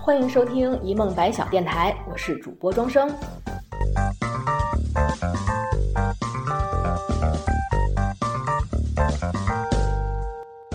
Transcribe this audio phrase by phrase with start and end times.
[0.00, 3.08] 欢迎收听一梦白小电台，我是主播庄生。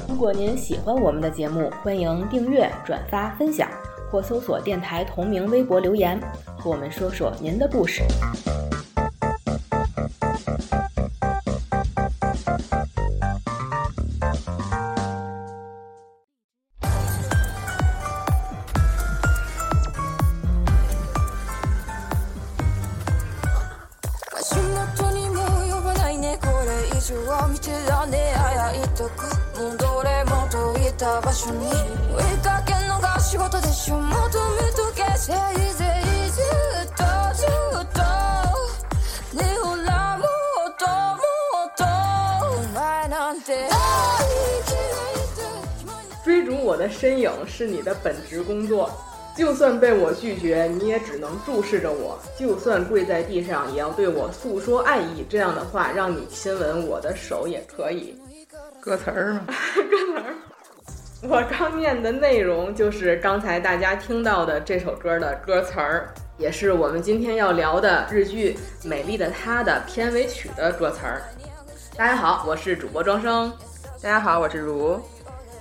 [0.07, 3.69] 如果您喜欢我们的节目，欢迎订阅、转发、分享，
[4.11, 6.19] 或搜索电台同名微博留言，
[6.57, 8.03] 和我们说说您的故事。
[47.59, 48.89] 是你的本职工作，
[49.35, 55.25] 就算被我拒绝，你也只能注视着我；就算跪在地上，也要对我诉说爱意。
[55.29, 58.17] 这样的话，让你亲吻我的手也可以。
[58.79, 59.41] 歌词儿吗？
[59.75, 60.35] 歌词儿，
[61.27, 68.57] 我刚念的内容就是刚才大家听到的这首歌的歌词儿，也是我们今天要聊的日剧
[68.87, 71.23] 《美丽的她》的片尾曲的歌词儿。
[71.97, 73.51] 大家好，我是主播庄生。
[74.01, 74.97] 大家好，我是如。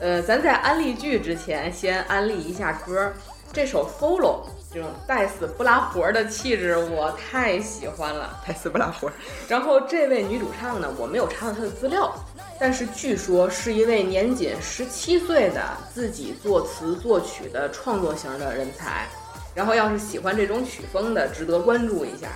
[0.01, 3.13] 呃，咱在安利剧之前，先安利一下歌。
[3.53, 8.39] 这首 solo 这种带死不拉活的气质，我太喜欢了。
[8.47, 9.11] 带死不拉活，
[9.49, 12.15] 然后这位女主唱呢，我没有查到她的资料，
[12.61, 19.09] 但是据说是一位年仅十七岁的自己作词作曲的创作型的人才。
[19.55, 22.29] 然后要是喜欢这种曲风的，值得关注一下。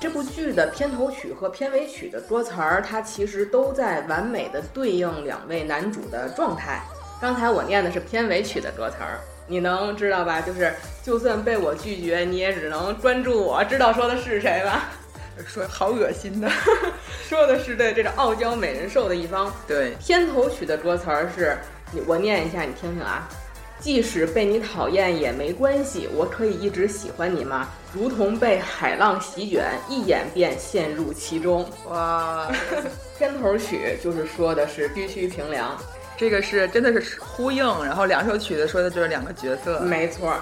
[0.00, 6.82] 这部剧的片头曲和片尾曲的歌词儿，它其实都在完美的对应两位男主的状态。
[7.20, 10.40] 刚才我念的是片尾曲的歌词儿，你能知道吧？
[10.40, 10.72] 就是
[11.02, 13.64] 就算被我拒绝，你也只能关注我。
[13.64, 14.90] 知道说的是谁吧？
[15.46, 16.50] 说好恶心的。
[17.28, 19.52] 说的是对这个傲娇美人兽的一方。
[19.66, 21.56] 对，片头曲的歌词儿是，
[21.92, 23.28] 你我念一下，你听听啊。
[23.78, 27.68] 即使被你讨厌也没关系，我可以一直喜欢你吗？
[27.92, 31.68] 如同被海浪席卷，一眼便陷入其中。
[31.86, 32.50] 哇，
[33.18, 35.76] 片头曲就是说的是区区平凉，
[36.16, 39.80] 这个是真的是呼应，然后两首曲子说的就是两个角色。
[39.80, 40.40] 没错儿。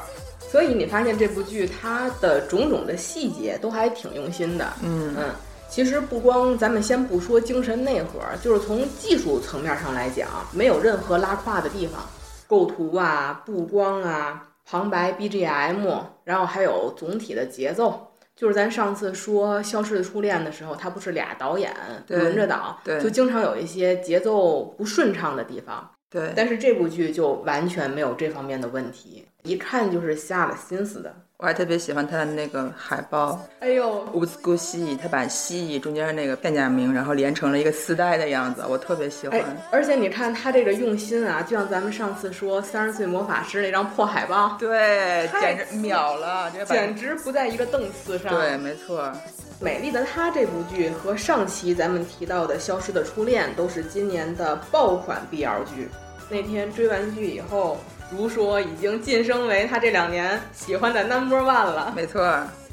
[0.51, 4.73] 所以你发现这部剧它的种种的细节都还挺用心的。
[4.85, 5.31] 嗯嗯，
[5.69, 12.01] 其实不光咱们先不说精神内核，就是从技术层面上来讲，没有任何拉胯的地方。
[12.47, 18.14] 构图啊、布光啊、旁白 BGM，然后还有总体的节奏。
[18.37, 21.73] 就是咱上次说《消失的初恋》的时候，他不是俩导演
[22.09, 25.91] 轮着导，就经常有一些节奏不顺畅的地方。
[26.11, 31.15] 对，但是这部剧就完全没有这方面的问题，一看就是下了心思的。
[31.39, 39.41] 我还特别喜欢他的那个海报，哎呦，乌兹古西，他把蜥蜴中间那个片假名，然后连成了一个丝带的样子，我特别喜欢。
[39.41, 48.33] 哎，而且你看他这个用心啊，就像咱们上次说《三十岁魔法师》那张破海报，对，简直秒了，这简直不在一个档次上。
[48.33, 49.03] 对，没错。
[49.59, 55.89] 《美丽的她》这部剧和上期咱们提到的《消失的初恋》都是今年的爆款 BL 剧。
[56.31, 57.77] 那天追完剧以后，
[58.17, 61.93] 如说已经晋升为他这两年喜欢的 Number One 了。
[61.97, 62.23] 没错，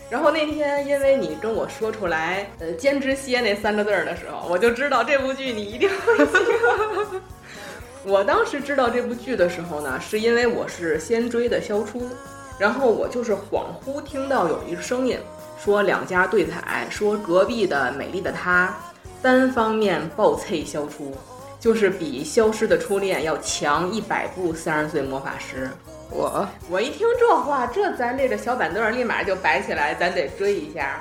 [0.09, 7.21] 然后那天因为你跟我说出来“呃兼职歇”那三个字儿的时候，我就知道这部剧你一定会喜欢。
[8.03, 12.09] 我当时知道这部剧的时候呢，是因为我是先追的肖初，
[12.57, 15.19] 然后我就是恍惚听到有一个声音
[15.63, 18.75] 说两家对彩，说隔壁的美丽的她
[19.21, 21.15] 单方面暴脆肖初，
[21.61, 25.67] 就是比《消失的初恋》要强一百部《三十岁魔法师》。
[26.09, 30.99] 我我一听这话，这咱这个小板凳儿立马就摆起来，咱得追一下。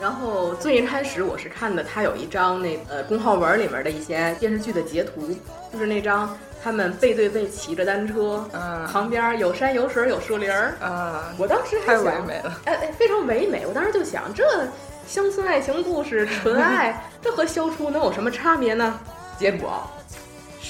[0.00, 5.28] 然后最一开始我是看的他有一张那呃公号文里面的一些电视剧的截图，
[5.72, 10.74] 就是那张他们背对背骑着单车，嗯旁边有山有水有树林儿。
[10.80, 12.60] 啊，我当时还太想唯美了。
[12.64, 13.64] 哎哎，非常唯美。
[13.68, 14.66] 我当时就想，这
[15.06, 18.98] 乡村爱情故事，纯爱， 这和消除能有什么差别呢？
[19.38, 19.82] 结果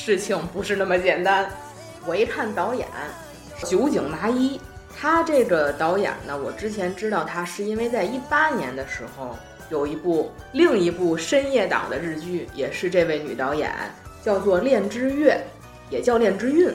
[0.05, 1.49] 事情不是那么简单。
[2.05, 2.89] 我一看导演
[3.65, 4.61] 酒井麻衣，
[4.99, 9.39] 他这个导演呢，我之前知道他是因为在一八年的时候
[9.71, 13.71] 有一部另一部深夜档的日剧，也是这位女导演，
[14.25, 15.41] 叫做《恋之月》，
[15.93, 16.69] 也叫《恋之韵》。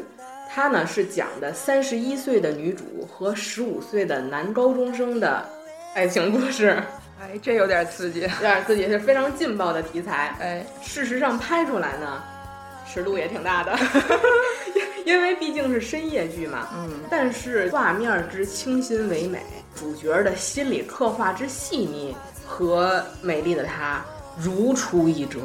[0.49, 5.43] 它呢是讲的三十一岁的女主和十五岁的男高中生的
[5.95, 6.81] 爱情故事，
[7.19, 8.21] 哎，这有点刺激。
[8.21, 10.33] 有点刺激是非常劲爆的题材。
[10.39, 12.23] 哎，事实上拍出来呢，
[12.91, 13.77] 尺度也挺大的，
[15.05, 19.41] 因为毕竟是深夜剧嘛，嗯，但是画面之清新唯美，
[19.75, 24.03] 主角的心理刻画之细腻和美丽的她
[24.37, 25.39] 如出一辙，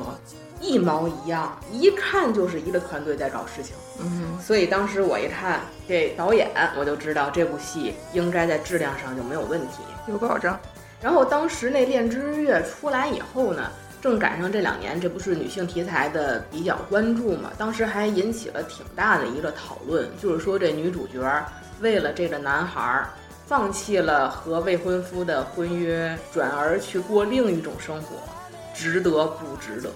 [0.60, 3.74] 一毛一样，一看就是一个团队在搞事情。
[4.00, 6.48] 嗯，所以当时我一看这导演，
[6.78, 9.82] 我就知道这部戏应该在质量上就没有问题。
[10.08, 10.58] 有保障。
[11.00, 13.70] 然后当时那《恋之日月》出来以后呢，
[14.02, 17.52] 正赶上这两年，这不是女性题材的比较关注嘛？
[17.56, 21.22] 当时还引起了挺大的一个讨论，就是说这女主角
[21.80, 23.08] 为了这个男孩儿，
[23.46, 28.16] 放弃了和未婚夫的婚约，转而去过另一种生活，
[28.74, 29.88] 值得不值得？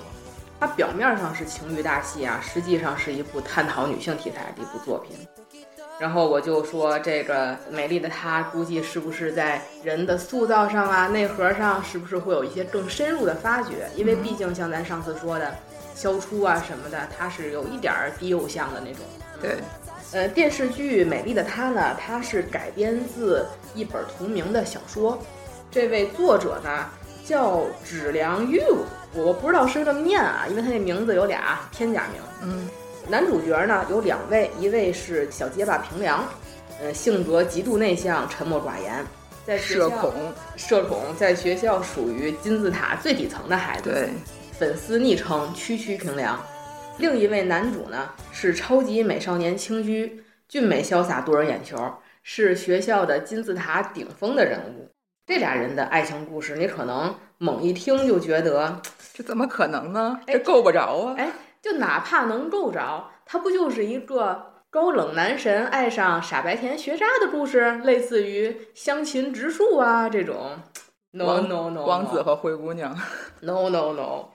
[0.60, 5.16] 它表面上是情欲大戏啊，实际上是一部探讨女性题材的一部作品。
[5.98, 13.88] 然后我就说，这个美丽的她估计是不是在人的塑造上啊、内核上，是不是会有一些更深入的发掘？
[13.94, 15.54] 因为毕竟像咱上次说的，
[15.94, 19.00] 肖初啊什么的，她是有一点儿低偶像的那种。
[19.40, 19.56] 对，
[20.12, 25.18] 呃，电视剧《美丽的她》呢，它是改编自一本同名的小说，
[25.70, 26.86] 这位作者呢
[27.24, 28.62] 叫芷良玉，
[29.14, 32.22] 我不知道是这么念啊，因为他那名字有俩片假名。
[32.42, 32.68] 嗯，
[33.08, 36.24] 男主角呢有两位，一位是小结巴平良，
[36.80, 39.04] 呃，性格极度内向、沉默寡言，
[39.46, 40.12] 在社恐，
[40.56, 43.90] 社恐，在学校属于金字塔最底层的孩子。
[43.90, 44.08] 对，
[44.58, 46.36] 粉丝昵称“区区平良”。
[46.98, 51.76] 另一位男主呢是超级美少年青居，俊美潇洒夺人眼球，
[52.24, 54.88] 是学校的金字塔顶峰的人物。
[55.26, 58.80] 这俩人的爱情故事，你可能猛一听就觉得，
[59.14, 60.18] 这怎么可能呢？
[60.26, 61.14] 哎这够不着啊！
[61.18, 61.30] 哎，
[61.66, 70.60] 就哪怕能够着，他不就是一个高冷男神爱上傻白甜学渣的故事，类似于相亲植树啊这种
[71.10, 72.96] ？No no no，王子和灰姑娘
[73.40, 74.28] ，No no no，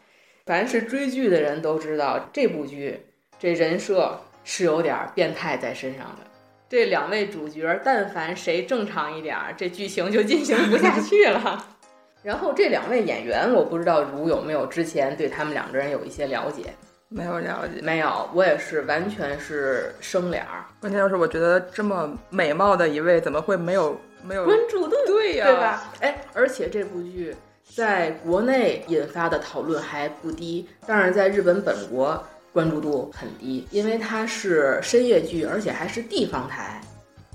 [0.45, 2.99] 凡是追剧的人都知道，这部剧
[3.39, 6.29] 这人设是有点变态在身上的。
[6.67, 11.65] 这两位主角，但凡谁正常一点儿，这剧情就进行不下去了。
[12.23, 16.73] 然后这两位演员，我不知道如有没有之前对他们两个人有一些了解？
[17.13, 17.81] 没有了解。
[17.81, 25.83] 没有，我也是完全是生脸儿，关键就是我觉得这么美貌的一位，怎么会没有没有关注度对呀、对吧？
[25.99, 27.35] 哎，而且这部剧
[27.75, 32.23] 在国内引发的讨论还不低，但是在日本本国
[32.53, 36.79] 关注度很低，因为它是深夜剧，而且还是地方台，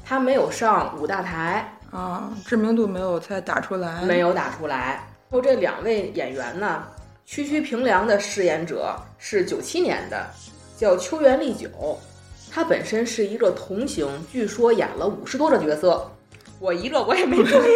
[0.03, 5.05] 它没有上五大台，啊，知名度没有才打出来，没有打出来。
[5.29, 6.83] 然后这两位演员呢，
[7.27, 10.25] 区区平良的饰演者是九七年的，
[10.79, 11.69] 叫秋元丽久，
[12.53, 16.09] 他本身是一个童星，据说演了五十多个角色，
[16.61, 17.75] 我一个我也没注意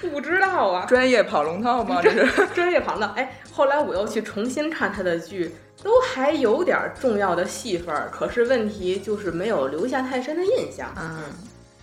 [0.00, 0.86] 过，不知道啊。
[0.86, 2.00] 专业跑龙套吗？
[2.02, 10.90] 这是专业跑龙套，哎，后来我又去重新看他的剧，都还有点重要的戏份儿，可是问题就是没有留下太深的印象。
[10.98, 11.24] 嗯，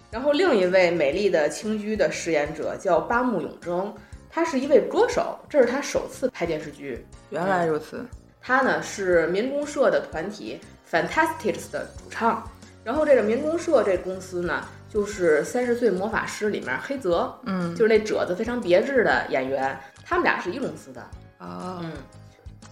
[0.09, 3.94] 然后另一位美丽的青居的饰演者叫八木永征，
[4.31, 7.06] 他是一位歌手，这是他首次拍电视剧。
[7.30, 8.06] 原来如此。
[8.42, 12.50] 他呢是民工社的团体 Fantastics 的主唱，
[12.83, 21.01] 然后这个民工社这公司呢，就是《三十岁魔法师》里面黑泽，嗯，就是那褶子非常别致的演员，他们俩是一公司的。
[21.38, 21.92] 哦，嗯，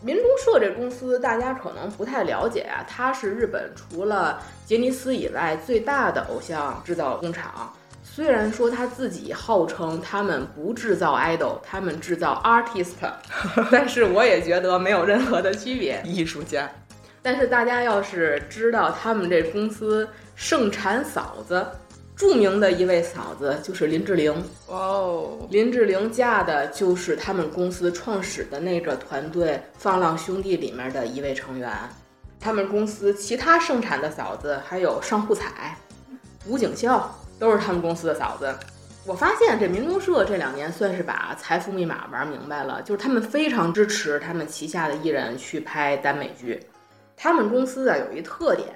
[0.01, 7.71] 民工社这公司大家可能不太了解啊，它是日本除了杰尼斯以外最大的偶像制造工厂。
[8.19, 12.95] 虽然说他自己号称他们不制造 idol，他们制造 artist，
[13.71, 16.01] 但是我也觉得没有任何的区别。
[16.03, 16.69] 艺术家，
[17.21, 21.65] 但是大家要是知道他们这公司盛产嫂子，
[22.13, 24.33] 著名的一位嫂子就是林志玲。
[24.67, 31.71] 哇哦，林志玲嫁的就是他们公司创始的那个团队放浪兄弟里面的一位成员。
[32.37, 35.77] 他们公司其他盛产的嫂子还有上户彩、
[36.45, 38.53] 吴景孝，都是他们公司的嫂子。
[39.05, 46.61] 我发现这民工社这两年算是把财富密码玩明白了，就是他们非常支持他们旗下的艺人去拍耽美剧。
[47.17, 48.67] 他们公司啊有一特点，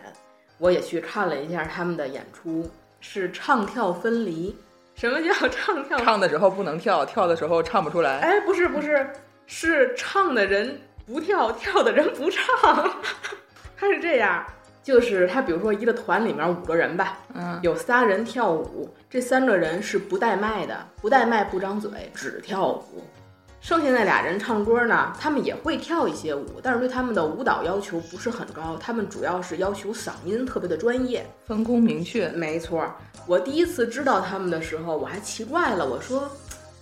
[0.57, 2.67] 我也去看了一下他们的演出，
[2.99, 4.55] 是唱跳分离。
[4.95, 5.97] 什么叫唱跳？
[5.99, 8.19] 唱的时候不能跳，跳的时候唱不出来。
[8.19, 9.07] 哎，不是不是，
[9.45, 12.43] 是唱的人不跳，跳的人不唱。
[13.77, 14.43] 他是这样，
[14.83, 23.03] 就是他比如说一个团里面五个人吧，嗯，有仨人跳舞，这三个人是不带麦的，不带麦不张嘴，只跳舞。
[23.61, 31.25] 剩下那俩人唱歌呢，他们也会跳一些舞，但是对他们的舞蹈要求不是很高，他们主要是要求嗓音特别的专业。
[31.47, 32.27] 分工明确。
[32.31, 32.85] 没错，
[33.25, 36.29] 我第一次知道他们的时候，我还奇怪了，我说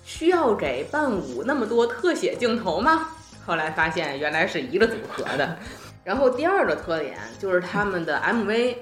[0.04, 3.10] 需要给伴舞那么多特写镜头吗？
[3.46, 5.56] 后来发现原来是一个组合的。
[6.04, 8.76] 然后第二个特点就是他们的 MV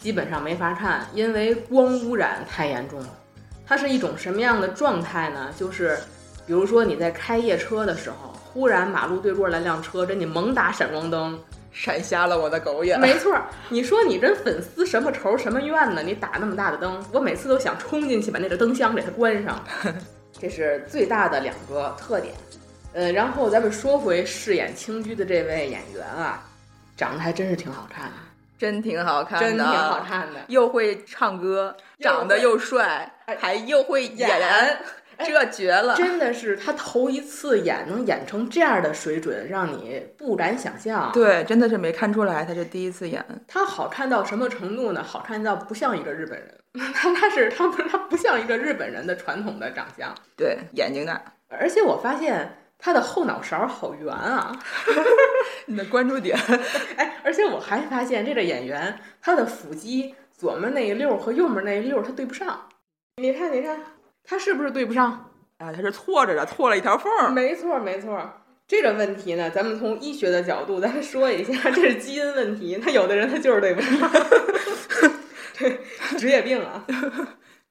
[0.00, 3.08] 基本上没法看，因为光污染太严重了。
[3.66, 5.52] 它是一种什么样的状态呢？
[5.56, 5.98] 就是，
[6.46, 11.38] 比如说你在开夜车的时候，忽然马路对过来辆车，给你猛打闪光灯，
[11.70, 12.98] 闪瞎了我的狗眼。
[12.98, 13.36] 没错，
[13.68, 16.02] 你说你跟粉丝什么仇什么怨呢？
[16.02, 19.62] 你打那么大的灯，我每次都想冲进去把那个灯箱给它关上。
[20.40, 22.34] 这是最大的两个特点。
[22.92, 26.44] 呃，然后咱们说回饰演青居的这位演员啊，
[27.00, 28.12] 长得还真是挺好看的，
[28.58, 30.40] 真挺好看的，真挺好看的。
[30.48, 34.78] 又会唱歌，长得又帅，哎还又会演，演
[35.24, 35.94] 这绝了！
[35.96, 41.10] 真的是他头一次演能演成这样的水准，让你不敢想象。
[41.14, 43.24] 对，真的是没看出来，他是第一次演。
[43.48, 45.02] 他好看到什么程度呢？
[45.02, 46.54] 好看到不像一个日本人，
[46.92, 51.18] 他他是他不他不像一个日本人的传统的长相，对，眼睛大。
[51.48, 54.58] 而且我发现他的后脑勺好圆啊！
[55.66, 56.36] 你的关注点，
[56.96, 62.68] 哎，而且我还发现这个演员他的腹肌左面那一溜儿和右面那一溜儿他对不上。
[63.16, 63.78] 你看，你看，
[64.24, 65.30] 他是不是对不上？
[65.58, 67.28] 啊，他是错着的，错了一条缝儿。
[67.28, 68.18] 没错，没错。
[68.66, 72.78] 这个问题呢，咱们从医学的角度咱说一下，这是基因问题。
[72.78, 74.10] 他有的人他就是对不上，
[75.58, 75.80] 对，
[76.16, 76.86] 职业病啊。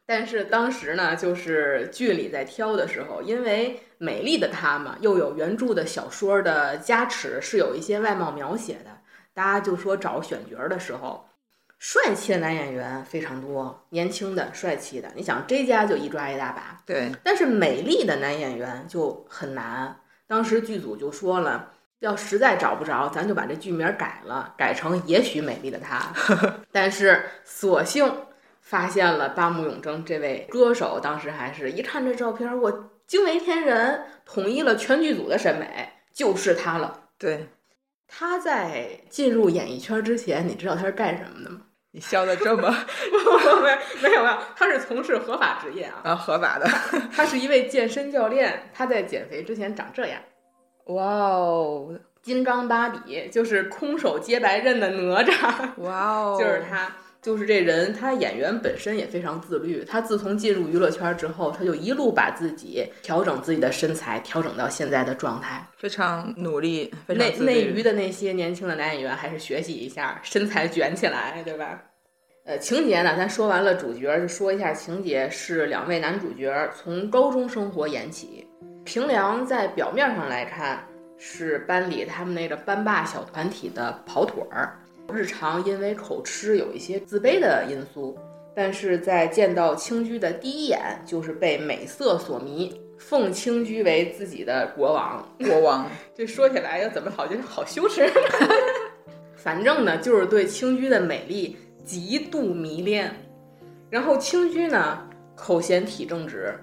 [0.05, 8.97] 但是当时呢，就是剧里在挑的时候，因为美丽的她嘛，又有原著的小说的加持，是有一些外貌描写的。
[9.33, 11.29] 大家就说找选角的时候，
[11.77, 16.81] 帅气的男演员非常多，年轻的、帅气的，你想这家就一抓一大把。
[16.85, 19.95] 对，但是美丽的男演员就很难。
[20.27, 26.13] 当时剧组就说了，要实在找不着，咱就把这剧名改了，改成《也许美丽的她》。
[26.71, 28.11] 但是索性
[28.61, 37.09] 发现了八木永征这位歌手，当时还是一看这照片，我惊为天人，统一了全剧组的审美，就是他了。
[37.17, 37.49] 对，
[38.07, 41.61] 他在进入演艺圈之前，你知道他是干什么的吗？
[41.89, 46.01] 你笑的这么 没没有没有，他是从事合法职业啊。
[46.03, 46.69] 啊合法的。
[47.11, 50.21] 他是一位健身教练，他在减肥之前长这样。
[50.85, 57.93] 哇哦，金刚芭比就是空手接白刃的哪吒，哇哦， 就是他，就是这人。
[57.93, 59.83] 他演员本身也非常自律。
[59.85, 65.67] 他自从进入娱乐圈之后，他就一路把自己调整自己的身材，调整到现在的状态。
[65.77, 71.83] 非常努力，非常内自律内娱的那些年轻的男演员还是学习一下，身材卷起来，对吧？
[72.45, 78.47] 呃，情节呢，咱说完了主角，就说一下情节，是两位男主角从高中生活演起。
[78.85, 80.83] 平良在表面上来看
[81.15, 84.79] 是班里他们那个班霸小团体的跑腿儿，
[85.13, 88.17] 日常因为口吃有一些自卑的因素，
[88.55, 95.27] 但是在见到青居的第一眼，就是被美色所迷，奉青居为自己的国王。
[95.39, 95.85] 国王，
[96.15, 98.09] 这说起来又怎么好就是好羞耻？
[99.35, 103.13] 反正呢，就是对青居的美丽极度迷恋。
[103.89, 104.99] 然后青居呢，
[105.35, 106.53] 口嫌体正直，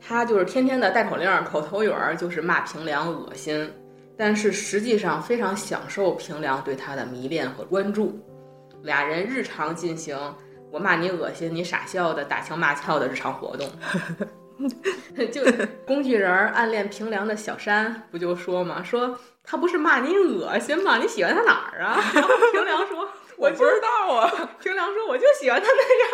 [0.00, 3.70] 他就是天天的带口令儿、口头语儿，就是骂平凉恶心，
[4.16, 8.18] 但是实际上非常享受平良对他的迷恋和关注。
[8.82, 10.18] 俩人日常进行
[10.70, 13.68] 我骂你恶心，你傻笑的打情骂俏的日常活动。
[15.32, 15.42] 就
[15.84, 20.96] 工具人儿暗恋平良的小山不就说嘛，说他不是骂你恶心吗？
[20.98, 21.98] 你喜欢他哪儿啊？
[22.14, 24.50] 然后平良说， 我就不知道啊。
[24.60, 26.10] 平良说，我就喜欢他那样。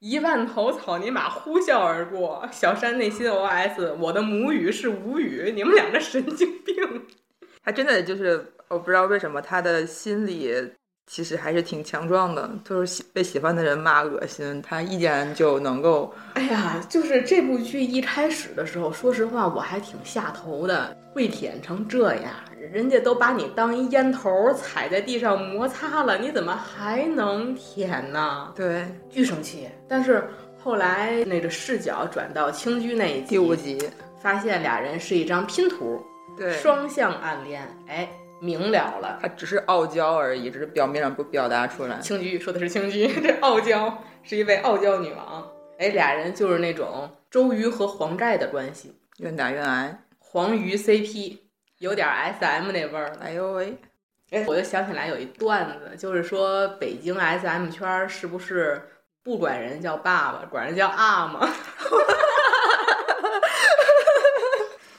[0.00, 6.74] 一万头草泥马呼啸而过，小山内心 OS：我的母语是无语，你们两个神经病。
[7.62, 10.50] 他真的就是，我不知道为什么他的心理
[11.06, 28.52] 其实还是挺强壮的，就是喜被喜欢的人骂恶心，他依然就能够哎呀，就是这部剧一开始的时候，说实话我还挺下头的，会舔成这样，人家都把你当一烟头踩在地上摩擦了，你怎么还能舔呢？
[28.54, 29.68] 对巨生气。
[29.88, 30.28] 但是
[30.62, 33.78] 后来那个视角转到青居那一集，第五集，
[34.20, 36.00] 发现俩人是一张拼图，
[36.36, 38.08] 对，双向暗恋，哎，
[38.40, 39.18] 明了了。
[39.22, 41.98] 他只是傲娇而已，只是表面上不表达出来。
[42.00, 45.50] 青居说的是青居， 这傲娇是一位傲娇女王。
[45.78, 49.98] 哎，俩人就是那种周瑜和黄盖的关系，愿打愿挨。
[50.18, 51.38] 黄鱼 CP，
[51.80, 52.06] 有点
[52.38, 53.16] SM 那味儿了。
[53.22, 53.76] 哎呦喂，
[54.30, 58.80] 哎，我就想起来有一段子，就是说北京 SM 圈儿是不是
[59.24, 61.48] 不管人叫爸爸，管人叫阿玛？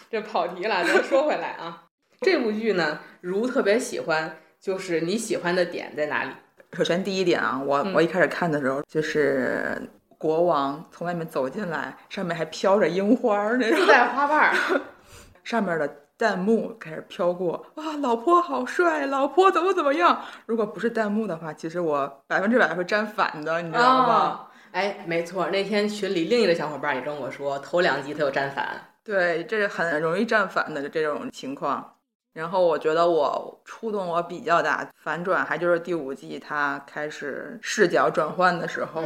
[0.09, 1.83] 这跑题了，咱说回来啊。
[2.21, 6.31] 这部剧呢，如特别喜欢，就是你喜欢的点在哪里？
[6.73, 9.79] 首先第一点啊，我、嗯我一开始看的时候就是
[10.17, 14.55] 国王从外面走进来，上面还飘着樱花儿那种自，带花瓣儿，
[15.43, 15.87] 上面的
[16.21, 20.21] 弹幕开始飘过，哇，老婆好帅，老婆怎么怎么样？
[20.45, 24.27] 如果不是弹幕的话，其实我百分之百会站反的，你知道吗？
[24.27, 28.79] 哦哎，没错，那天群里另一个小伙伴也跟我说，头两集他有站反。
[29.03, 31.95] 对，这是很容易站反的这种情况。
[32.33, 39.01] 然后我觉得我触动我比较大，反转还就是第五季他开始视角转换的时候，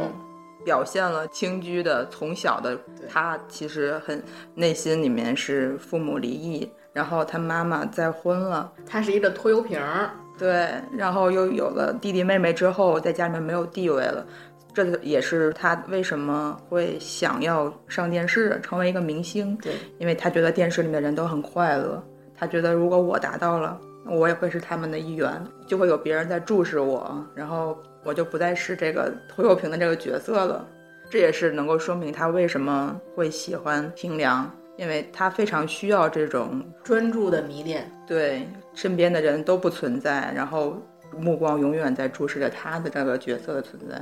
[0.66, 4.22] 表现了青居的从小的他其实很
[4.54, 14.26] 内心里面是父母离异，然后他妈妈再婚了，他是一个拖油瓶儿，对，然后又有了弟弟妹妹之后，在家里面没有地位了。
[14.72, 19.54] 这也是他为什么会想要上电视，成为一个明星。
[19.58, 22.02] 对，因为他觉得电视里面人都很快乐，
[22.34, 25.30] 他觉得如果我达到了，我也会是他们的一员，
[25.66, 30.66] 就会有别人在注视我，然后我就不再是这个拖油瓶的这个角色了。
[31.10, 37.90] 这也是能够说明他为什么会喜欢平凉，因为他非常需要这种专注的迷恋。
[38.06, 40.80] 对身边的人都不存在，然后
[41.18, 44.00] 目光永远在注视着他的这个角色的存在。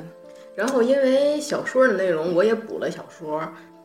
[0.54, 3.42] 然后因为小说的内容，我也补了小说。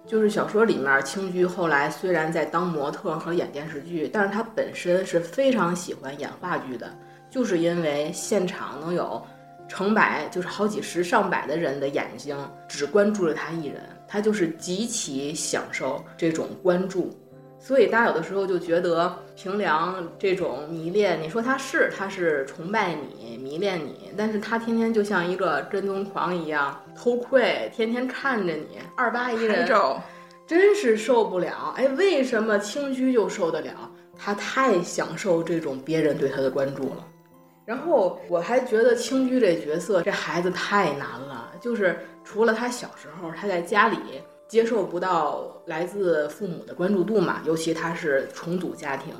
[0.08, 6.90] 就是小说里面，青居后来虽然在当模特和演电视剧，但是他本身是非常喜欢演话剧的，
[7.30, 9.22] 就是因为现场能有
[9.68, 12.36] 成百，就是好几十上百的人的眼睛
[12.68, 17.16] 只关注着他一人，他就是极其享受这种关注。
[17.62, 29.68] 所以大家有的时候就觉得平凉这种迷恋，你说他是他是崇拜你、迷恋你，但是他天天就像一个跟踪狂一样偷窥，天天看着你，二八一人，
[30.48, 31.74] 真是受不了。
[31.76, 33.92] 哎，为什么青居就受得了？
[34.18, 37.06] 他太享受这种别人对他的关注了。
[37.66, 42.00] 然后我还觉得青居这角色，这孩子太难了，就是
[42.32, 43.98] 除了他小时候他在家里。
[44.48, 49.14] 接受不到来自父母的关注度嘛，尤其他是重组家庭，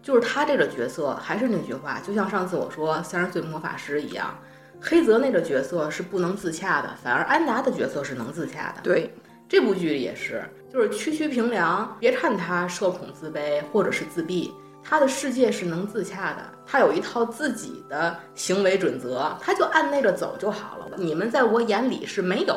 [0.00, 4.34] 就是他这个角色还是那句话，就像上次我说三十岁魔法师一样，
[4.80, 8.80] 黑泽那个角色是不能自洽的，反而安达的角色是能自洽的。
[8.82, 9.12] 对，
[9.46, 10.42] 这部剧也是，
[10.72, 14.50] 就是区区平凉，别看他社恐自卑或者是自闭，
[14.84, 20.90] 他的世界是能自洽的，他有一套自己的行为准则，他就按那个走就好了。
[20.98, 22.56] 你们在我眼里是没有，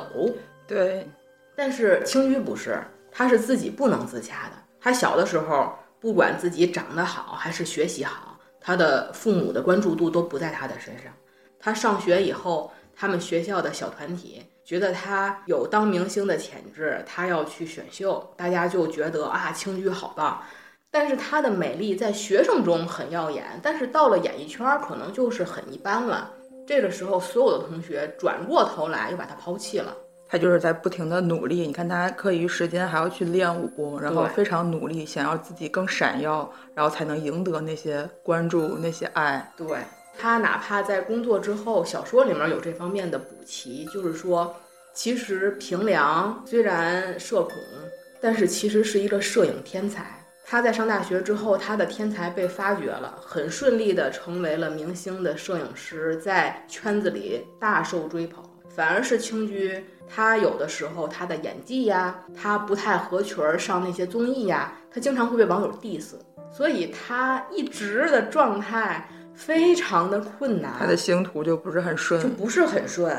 [0.67, 1.09] 对。
[1.55, 2.79] 但是青居不是，
[3.11, 4.51] 他是自己不能自洽的。
[4.79, 11.05] 他小的时候，不管自己长得好还是学习好，他的父母的关注度都不在他的身上。
[11.59, 20.43] 他上学以后，他们学校的小团体觉得他有当明星的潜质，他要去选秀，大家就觉得啊，青居好棒。
[20.91, 26.31] 但是她的美丽在学生中很耀眼，但是到了演艺圈可能就是很一般了。
[26.65, 29.95] 这个时候，所有的同学转过头来又把她抛弃了。
[30.29, 39.53] 她就是在不停的努力，你看她课余时间还要去练舞，然后非常努力，想要自己更闪耀，然后才能赢得那些关注、那些爱。
[39.55, 39.77] 对
[40.19, 44.53] 她，哪怕在工作之后，小说里面有这方面的补齐，就是说，
[44.93, 47.53] 其实平良虽然社恐，
[48.19, 50.16] 但是其实是一个摄影天才。
[50.49, 58.41] 他在上大学之后，他的天才被发掘了，很顺利的成为了明星的摄影师，在圈子里大受追捧。
[58.69, 59.83] 反而是青居。
[60.07, 66.13] 他有的时候他的演技呀，他不太合群儿，上那些综艺呀，他经常会被网友 diss，
[66.49, 69.05] 所以他一直的状态
[69.35, 73.13] 非常的困难，他的星途就不是很顺，就不是很顺。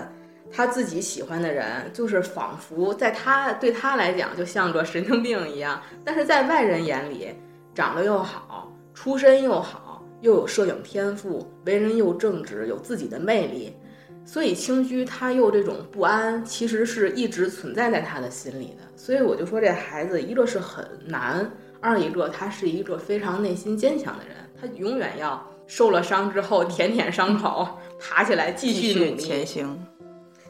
[0.51, 7.29] 他自己喜欢的人，就是仿佛在他对他来讲就像个神经病一样，但是在外人眼里，
[7.75, 13.77] 长得又好，出身又好，又有摄影天赋，为人又正直，有自己的魅力。
[14.25, 18.83] 所以青居他又这种不安，其实是一直存在在他的心里的。
[18.95, 27.67] 所以我就说这孩子，一个是很难，二一个他是一个非常内心坚强的人，他永远要受了伤之后舔舔伤口，
[27.99, 29.79] 爬起来继续努力前行。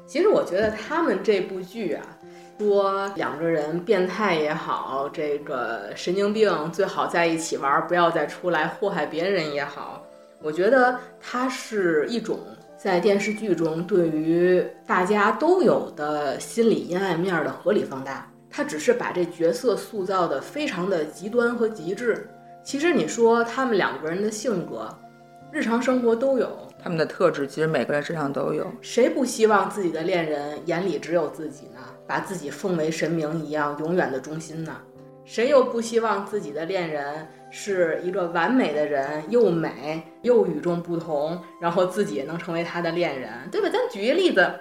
[0.09, 2.03] 其实我觉得他们这部剧啊，
[2.59, 10.03] 说两个人变态也好，这个神经病最好在一起玩，不要再出来祸害别人也好，
[10.43, 12.41] 我觉得它是一种。
[12.79, 22.31] 在电视剧中，对于大家都有的心理阴暗面的合理放大，他只是把这角色塑造的非常的极端和极致。
[22.63, 24.89] 其实你说他们两个人的性格，
[25.51, 28.67] 日常生活都有他们的特质，其实每个人身上都有。
[28.81, 31.81] 谁不希望自己的恋人眼里只有自己呢？
[32.07, 34.77] 把自己奉为神明一样，永远的忠心呢？
[35.25, 37.27] 谁又不希望自己的恋人？
[37.51, 43.69] 是一个完美的人，又美又与众不同，然后自己能成为他的恋人，对吧？
[43.71, 44.61] 咱举一个例子，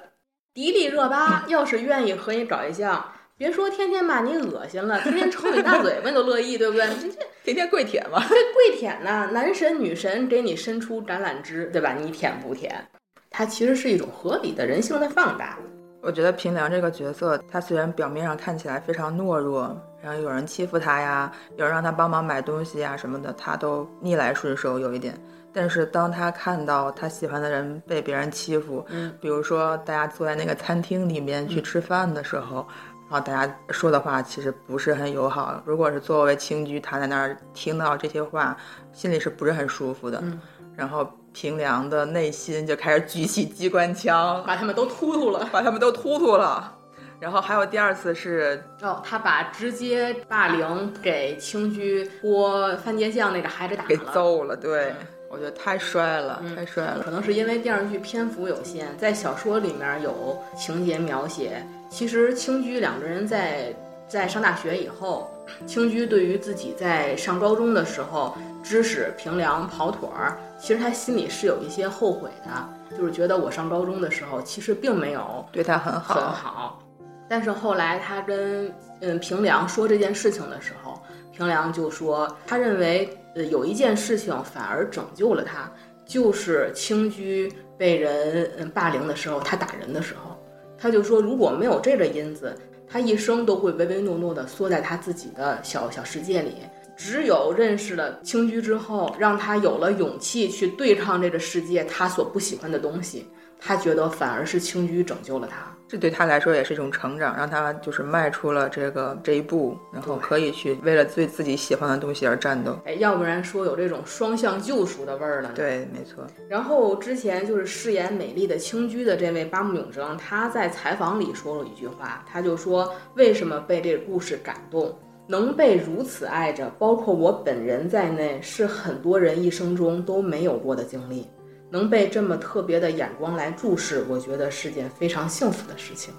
[0.53, 3.05] 迪丽热巴要是愿意和你搞对象，
[3.39, 6.87] 别说天天骂你恶心了，天天抽你大嘴巴你都乐意，对不对？
[6.87, 7.07] 这
[7.43, 8.19] 这天天跪舔嘛。
[8.27, 11.93] 这跪舔呢，男神女神给你伸出橄榄枝，对吧？
[11.93, 12.83] 你舔不舔？
[13.29, 15.59] 它其实是一种合理的人性的放大。
[16.01, 25.13] 我觉得平良这个角色，他虽然表面上看起来非常懦弱，然后有人欺负他呀，有人让他帮忙买东西呀什么的，他都逆来顺受有一点。
[25.53, 32.67] 但是当他看到他喜欢的人被别人欺负，嗯，比如说大家坐在那个餐厅里面去吃饭的时候，
[33.09, 35.61] 然后大家说的话其实不是很友好。
[35.65, 38.55] 如果是作为青居，他在那儿听到这些话，
[38.91, 40.19] 心里是不是很舒服的？
[40.21, 40.39] 嗯
[40.75, 45.49] 然后平良的内心就开始举起机关枪，把他们都突突了。
[45.51, 46.71] 把他们都突突了。
[47.19, 53.97] 然后还有第二次是哦，他把直接霸凌给青居泼番茄酱那个孩子打给。
[54.13, 54.93] 揍了，对
[55.31, 57.01] 我觉得太帅了，嗯太帅了。
[57.03, 61.65] 可能是因为电视剧篇幅有限，在小说里面有情节描写。
[61.89, 63.73] 其实青居两个人在
[64.07, 65.29] 在上大学以后，
[65.65, 76.83] 青居对于自己在上高中的时候知识平良跑腿儿，其实他心里是有一些后悔的，就是觉得我上高中的时候其实并没有对他很好，很好。
[77.29, 85.69] 但是后来他跟嗯平良说这件事情的时候，平良就说他认为呃有一件事情反而拯救了他，
[86.05, 90.37] 就是青居被人嗯霸凌的时候，他打人的时候，
[90.77, 92.55] 他就说如果没有这个因子，
[92.87, 96.55] 他一生都会唯唯诺诺的缩在他自己的小小世界里。
[96.95, 103.27] 只有认识了青居之后，让他有了勇气去对抗这个世界他所不喜欢的东西，
[103.59, 105.73] 他觉得反而是青居拯救了他。
[105.89, 112.77] 这对他来说也是一种成长，让他就是迈出了这个这一步，然后可以去为了对自己喜欢的东西而战斗。
[112.85, 115.55] 哎，要不然说有这种双向救赎的味儿了呢。。
[115.55, 116.27] 对，没错。
[116.49, 124.93] 然后之前就是饰演美丽的青居的这位八木永生，他在采访里说了一句话，他就说为什么被这个故事感动，
[125.25, 131.25] 能被如此爱着，包括我本人在内，是很多人一生中都没有过的经历。
[131.69, 136.13] 能被这么特别的眼光来注视，我觉得是件非常幸福的事情。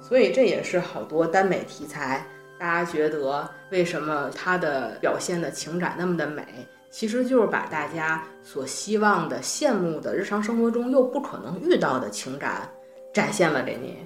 [0.00, 2.26] 所以这也是好多耽美题材，
[2.58, 6.44] 大家觉得为什么它的表现的情感那么的美，
[6.90, 12.68] 其实就是把大家所希望的、羡慕的日常生活中又不可能遇到的情感
[13.14, 13.98] 展现了给你。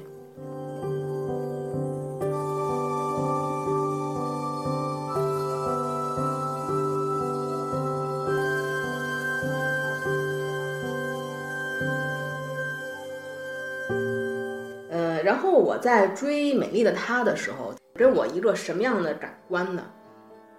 [15.78, 19.82] 在追《美丽的她》的时候，给我一个什么样的感官呢？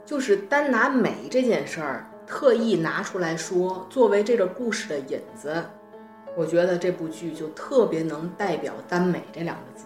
[0.06, 5.64] 就是单拿美这件事儿，特意拿出来说，作为这个故事的引子，
[6.36, 9.86] 我觉得这部剧就特别能代表耽美这两个字。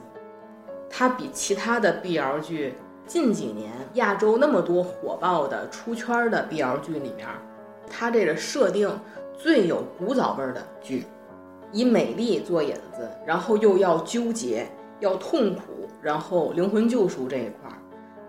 [0.89, 2.76] 它比其他的 BL 剧，
[3.08, 7.28] 近几年亚洲那么多火爆的出圈的 BL 剧里面，
[7.89, 8.89] 它这个设定
[9.38, 11.06] 最有古早味儿的剧。
[11.72, 14.67] 以美丽做引子，然后又要纠结，
[15.01, 17.75] 要痛苦，然后灵魂救赎这一块儿，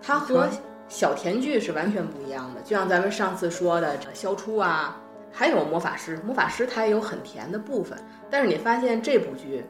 [0.01, 0.49] 它和
[0.89, 2.61] 小甜剧是完全不一样的。
[2.61, 4.99] 就像咱们上次说的消初啊，
[5.31, 7.97] 还有魔法师，魔法师它也有很甜的部分，
[8.29, 9.63] 但是你发现这部剧，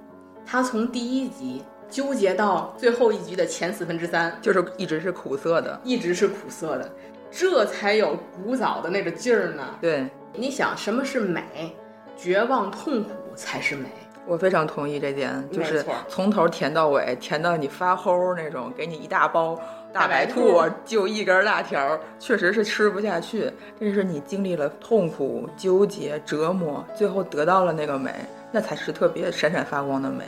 [0.46, 5.80] 它从第一集纠结到最后一集的前四分之三，就是一直是苦涩的。
[5.84, 6.92] 一直是苦涩的，
[7.30, 9.78] 这才有古早的那个劲儿呢。
[9.80, 11.76] 对你想，什么是美？
[12.16, 13.90] 绝望、痛苦才是美。
[14.26, 19.56] 我非常同意这点，就是从头甜到尾，甜到你发齁那种，给你一大包
[19.92, 23.52] 大大白兔，就一根辣条，确实是吃不下去。
[23.80, 28.14] 但是你经历了痛苦、纠结、折磨，最后得到了那个美，
[28.52, 30.24] 那才是特别闪闪发光的美。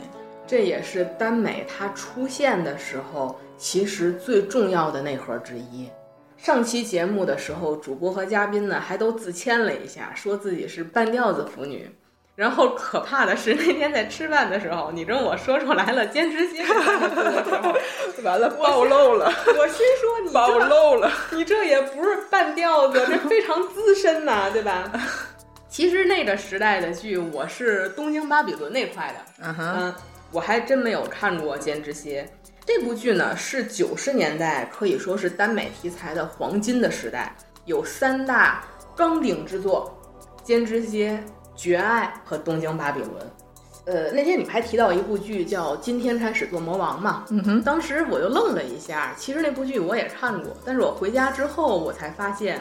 [0.46, 5.88] 这也是耽美它出现的时候，其实最重要的内核之一。
[6.36, 11.90] 上期节目的时候，主播和嘉宾呢还都自谦了一下，说自己是半吊子腐女。
[12.36, 16.74] 然后可怕的是那天在吃饭的时候，你跟我说出来了坚持些的时
[17.62, 17.74] 候，
[18.22, 19.24] 完了，暴露了，
[19.58, 21.10] 我心说你暴露了。
[21.32, 24.92] 你这也不是半吊子，这非常资深呐、对吧？
[25.66, 29.94] 其实那个时代的剧，我是东京巴比伦那块的，嗯哼，嗯，
[30.30, 32.22] 我还真没有看过《兼之蝎》
[32.66, 38.62] 这部剧呢，是九十年代可以说是耽美题材的黄金的时代，有三大
[38.94, 39.98] 纲鼎之作：
[40.46, 41.10] 《兼之蝎》
[41.56, 43.10] 《绝爱》和《东京巴比伦》。
[43.86, 47.24] 呃，那天你还提到一部剧叫《今天开始做魔王》嘛？
[47.30, 49.14] 嗯哼，当时我就愣了一下。
[49.16, 52.60] 其实那部剧我也看过，但是我回家之后我才发现，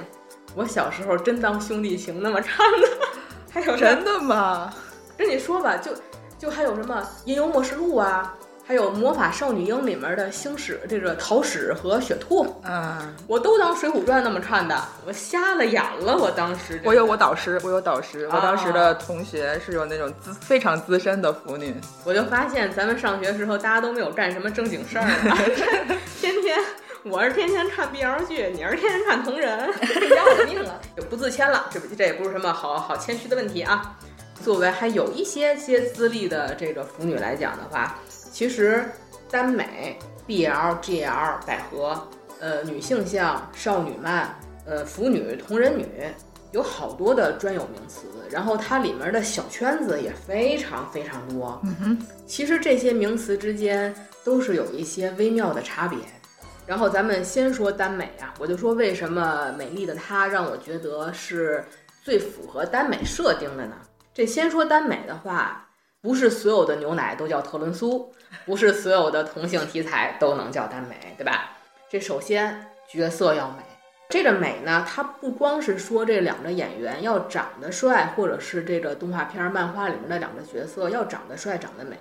[0.56, 2.88] 我小时候真当兄弟情那么看的。
[3.52, 4.72] 还有真的吗？
[5.18, 5.94] 跟你说吧，就
[6.38, 8.36] 就还有什么《吟游默示录》啊，
[8.68, 14.76] 还有《魔法少女樱》里面的星矢这个桃矢和雪兔，嗯，我都当《水浒传》那么看的，
[15.06, 25.38] 我瞎了眼了，我当时我有我导师，我有导师，我当时的同学是有那种资非常资深的腐女，我就发现咱们上学时候大家都没有干什么正经事儿啊，
[26.20, 26.58] 天天
[27.04, 29.60] 我是天天看 BL 剧，你是天天看同人，
[30.16, 33.96] 要我命了，就不自谦了，这不这也不是什么好好谦虚的问题啊。
[34.44, 37.96] 作为还有一些些资历的这个腐女来讲的话，
[38.36, 38.84] 其实
[39.32, 42.06] 耽美、BL、GL、百合，
[42.42, 45.86] 呃，女性向、少女漫，呃，腐女、同人女。
[46.52, 51.62] 有好多的专有名词，然后它里面的小圈子也非常非常多。
[51.64, 53.94] 嗯哼，其实这些名词之间
[54.26, 55.98] 都是有一些微妙的差别。
[56.66, 61.64] 然后咱们先说耽美啊，我就说为什么美丽的她让我觉得是
[62.04, 63.76] 最符合耽美设定的呢？
[64.14, 65.65] 这先说耽美的话，
[66.06, 68.14] 不是所有的牛奶都叫特仑苏，
[68.46, 71.58] 不是所有的同性题材都能叫耽美，对吧？
[71.90, 73.64] 这首先角色要美。
[74.08, 81.98] 这个美呢，它不光是说这两个演员要长得帅，或者是这个动画片、漫画里面的两个角色要长得帅、长得美，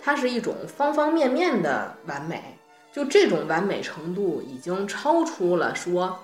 [0.00, 2.56] 它是一种方方面面的完美。
[2.92, 6.16] 就这种完美程度，已经超出了说，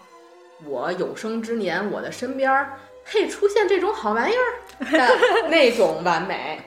[0.64, 2.64] 我有生之年我的身边
[3.04, 6.62] 配出现这种好玩意儿的那种完美，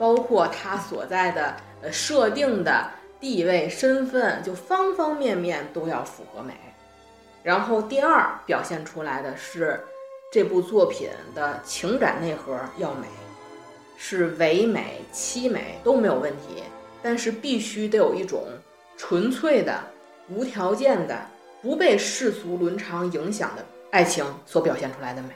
[0.00, 2.88] 包括他所在的呃设定的
[3.20, 6.54] 地位、身份，就方方面面都要符合美。
[7.42, 9.78] 然后第二表现出来的是，
[10.32, 13.06] 这部作品的情感内核要美，
[13.98, 16.62] 是唯美、凄美都没有问题，
[17.02, 18.46] 但是必须得有一种
[18.96, 19.78] 纯粹的、
[20.30, 21.20] 无条件的、
[21.60, 25.28] 不被世俗伦常影响的爱情所表现出来的美。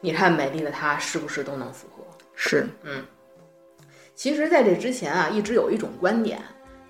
[0.00, 2.02] 你看，美丽的她是不是都能符合？
[2.34, 3.04] 是，嗯。
[4.22, 6.38] 其实，在这之前啊，一直有一种观点，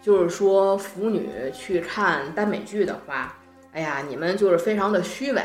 [0.03, 3.37] 就是说腐女去看耽美剧的话。
[3.71, 5.41] 哎呀，你们就是非常的虚伪，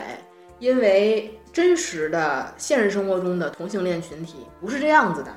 [0.58, 5.32] 因为真实的现实生活中的同性恋群体不是这样子的。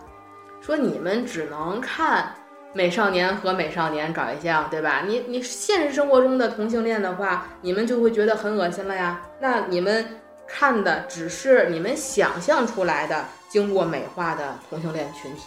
[0.63, 2.33] 说你们只能看
[2.73, 5.03] 美少年和美少年搞对象，对吧？
[5.07, 9.21] 你你现实生活中的同性恋的话，你们就会觉得很恶心了呀。
[9.39, 10.03] 那你们
[10.47, 15.43] 看的只是你们想象出来的经过美化的同性恋群体。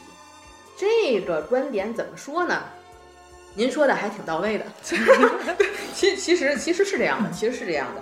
[0.81, 2.63] 这个观点怎么说呢？
[3.53, 4.65] 您说的还挺到位的，
[5.93, 8.01] 其其实其实是这样的，其实是这样的，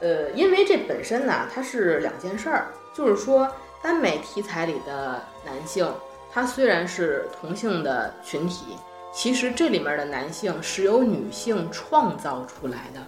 [0.00, 3.46] 呃，因为这本身呢，它是两件事儿，就是说
[3.82, 5.86] 耽美题材里的男性，
[6.32, 8.78] 他虽然是同性的群体，
[9.12, 13.00] 其实这里面的男性是由女性创造出来的，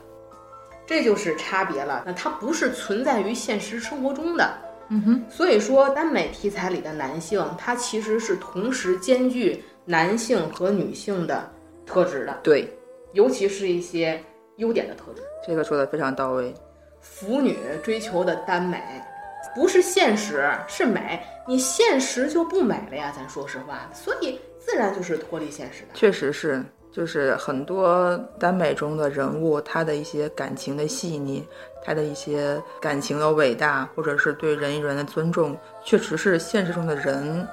[0.86, 2.02] 这就是差别了。
[2.04, 4.52] 那它不是存在于现实生活中的，
[4.88, 11.50] 嗯哼，所以说耽美题材里的男性，他其实是同时兼具男性和女性的。
[11.90, 12.68] 特质的，对，
[13.14, 14.22] 尤其是一些
[14.56, 15.22] 优点的特质。
[15.46, 16.52] 这个说的非常到位。
[17.00, 18.78] 腐女追求的耽美，
[19.54, 21.18] 不是现实，是美。
[21.46, 23.88] 你现实就不美了呀，咱说实话。
[23.94, 25.88] 所以自然就是脱离现实的。
[25.94, 26.62] 确实是，
[26.98, 31.46] 就是很多耽美中的人物，他的一些感情的细腻，
[31.84, 37.46] 他的一些感情的伟大，或者是对人与人的尊重，确实是现实中的人。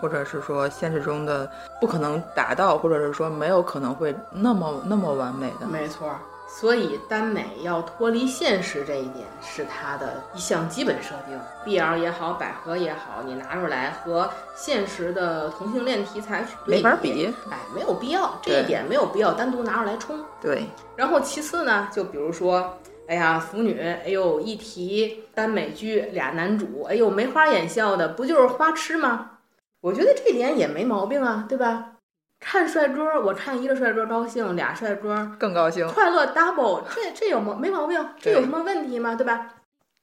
[0.00, 5.66] 或者是说现实中的不可能达到，或者是说没有可能会那么那么完美的。
[5.66, 6.12] 没错，
[6.50, 11.38] 所以耽美要脱离现实这一点是它的一项基本设定。
[11.64, 20.18] BL 也好，百合也好，你拿出来和现实的同性恋题材没法比，哎，没有必要，这一点没有必要单独拿出来冲。
[20.40, 20.64] 对。
[20.96, 29.32] 然后其次呢，就比如说，哎呀，腐女，哎呦，一提耽美剧俩男主，哎呦，眉花眼笑的，不就是花痴吗？
[29.80, 31.92] 我觉得这点也没毛病啊，对吧？
[32.40, 38.08] 看帅哥，我看一个帅哥高兴，俩帅哥更高兴，快乐 double，这这有毛没毛病？
[38.20, 39.14] 这有什么问题吗？
[39.14, 39.46] 对吧？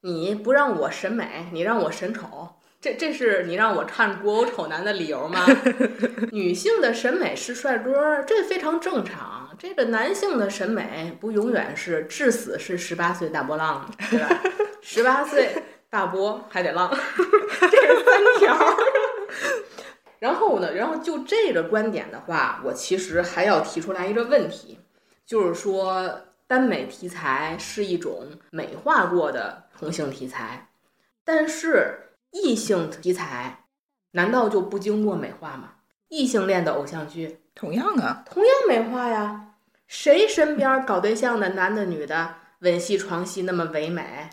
[0.02, 5.46] 你不让我审美，你让我审丑，这这是你让我看古偶丑男的理由吗？
[6.32, 9.50] 女性的审美是帅哥，这非常正常。
[9.58, 13.86] 这个男性的审美不永远是至死是十八岁大波浪吗？
[14.12, 14.30] 对吧？
[14.82, 16.90] 十八岁大波还得浪，
[17.60, 18.78] 这是三条。
[20.26, 20.74] 然后呢？
[20.74, 24.80] 然后就这个观点的话，我其实还要提出来一个问题，
[25.24, 30.70] 就是说耽美题材是一种美化过的同性题材，
[31.24, 33.66] 但是异性题材
[34.14, 35.74] 难道就不经过美化吗？
[36.08, 39.50] 异性恋的偶像剧同样啊，同样美化呀。
[39.86, 44.32] 谁身边搞对象的男的女的吻戏床戏那么唯美？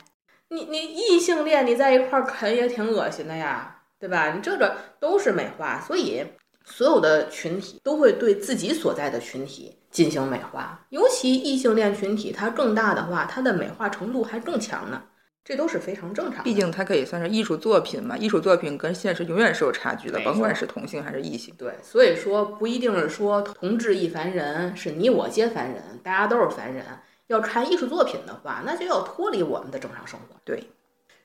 [0.48, 3.82] 你你异性恋你在一块啃也挺恶心的呀。
[4.02, 4.32] 对吧？
[4.34, 6.24] 你这个都是美化，所以
[6.64, 15.00] 所有的群体都会对自己所在的群体进行美化，尤其异性恋群体，它更大的话，它的美化程度还更强呢。
[15.44, 16.42] 这都是非常正常的。
[16.42, 21.54] 毕竟它可以算是艺术作品嘛，艺术作品跟现实永远是有差距的，甭管是同性还是异性。
[21.56, 26.84] 对，所以说不一定是说同志亦凡人，是你我皆凡人，大家都是凡人。
[27.28, 30.36] 要看艺术作品的话，那就要脱离我们的正常生活。
[30.44, 30.60] 对，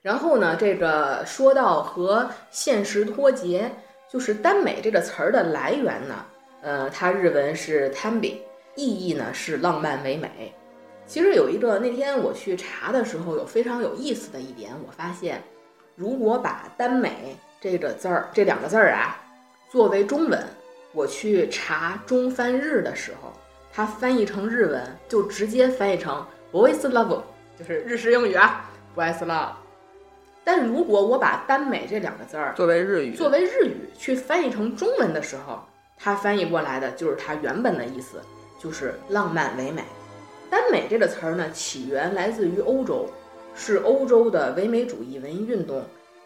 [0.07, 3.69] 然后呢，这个说到和现实脱节，
[4.09, 6.25] 就是耽美这个词儿的来源呢，
[6.61, 8.37] 呃，它日文是 tambi，
[8.75, 10.53] 意义呢是浪漫唯美。
[11.05, 15.43] 其实有一个那天我去查的时候，有非常有意思的一点，我发现，
[15.97, 19.19] 如果把耽美这个字儿这两个字儿啊
[19.69, 20.41] 作为中文，
[20.93, 23.33] 我去查中翻日的时候，
[23.73, 27.23] 它翻译成日文就直接翻译成 boys love，
[27.59, 29.66] 就是日式英语啊，boys love。
[30.47, 35.59] 但如果我把耽美这两个字儿作为日语，作为日语去翻译成中文的时候，
[35.97, 38.21] 它翻译过来的就是它原本的意思，
[38.57, 39.83] 就是浪漫唯美。
[40.49, 43.09] 耽美这个词儿呢，起源来自于欧洲，
[43.55, 45.83] 是欧洲的唯美主义文艺运动。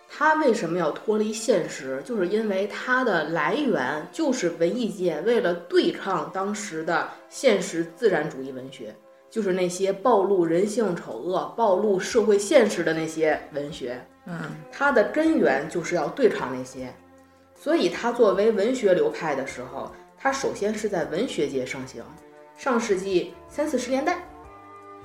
[0.08, 2.00] 它为什么要脱离现实？
[2.06, 8.96] 就是因为它的来源就是文艺界为了对抗当时的现实自然主义文学，
[9.32, 14.00] 就是那些暴露人性丑恶、暴露社会现实的那些文学。
[14.26, 14.40] 嗯，
[14.72, 16.94] 它的根源就是要对抗那些，
[17.56, 22.04] 所以它作为文学流派的时候，它首先是在文学界盛行，
[22.56, 24.20] 上世纪三四十年代。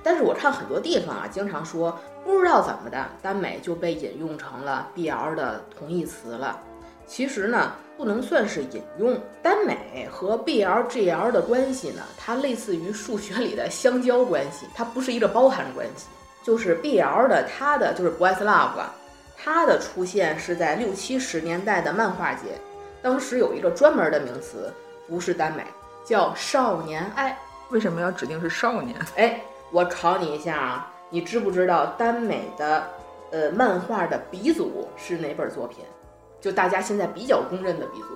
[0.03, 6.61] 但是我看很多地方啊，经常说不知道怎么的，耽美就被引用成了 BL 的同义词了。
[7.05, 16.05] 其实呢，不能算是引用，耽美和 BL、GL 的关系呢，它类似于数学里的相交关系，它不是一个包含关系。
[16.43, 18.79] 就是 BL 的，它的就是 boys love，
[19.37, 22.59] 它的出现是在六七十年代的漫画界，
[23.01, 24.73] 当时有一个专门的名词，
[25.07, 25.63] 不是耽美，
[26.03, 27.37] 叫少年爱。
[27.69, 28.97] 为什么要指定是少年？
[29.15, 29.39] 哎，
[29.71, 32.83] 我考你一下啊，你知不知道耽美的
[33.31, 35.85] 呃漫画的鼻祖是哪本作品？
[36.41, 38.07] 就大家现在比较公认的鼻祖。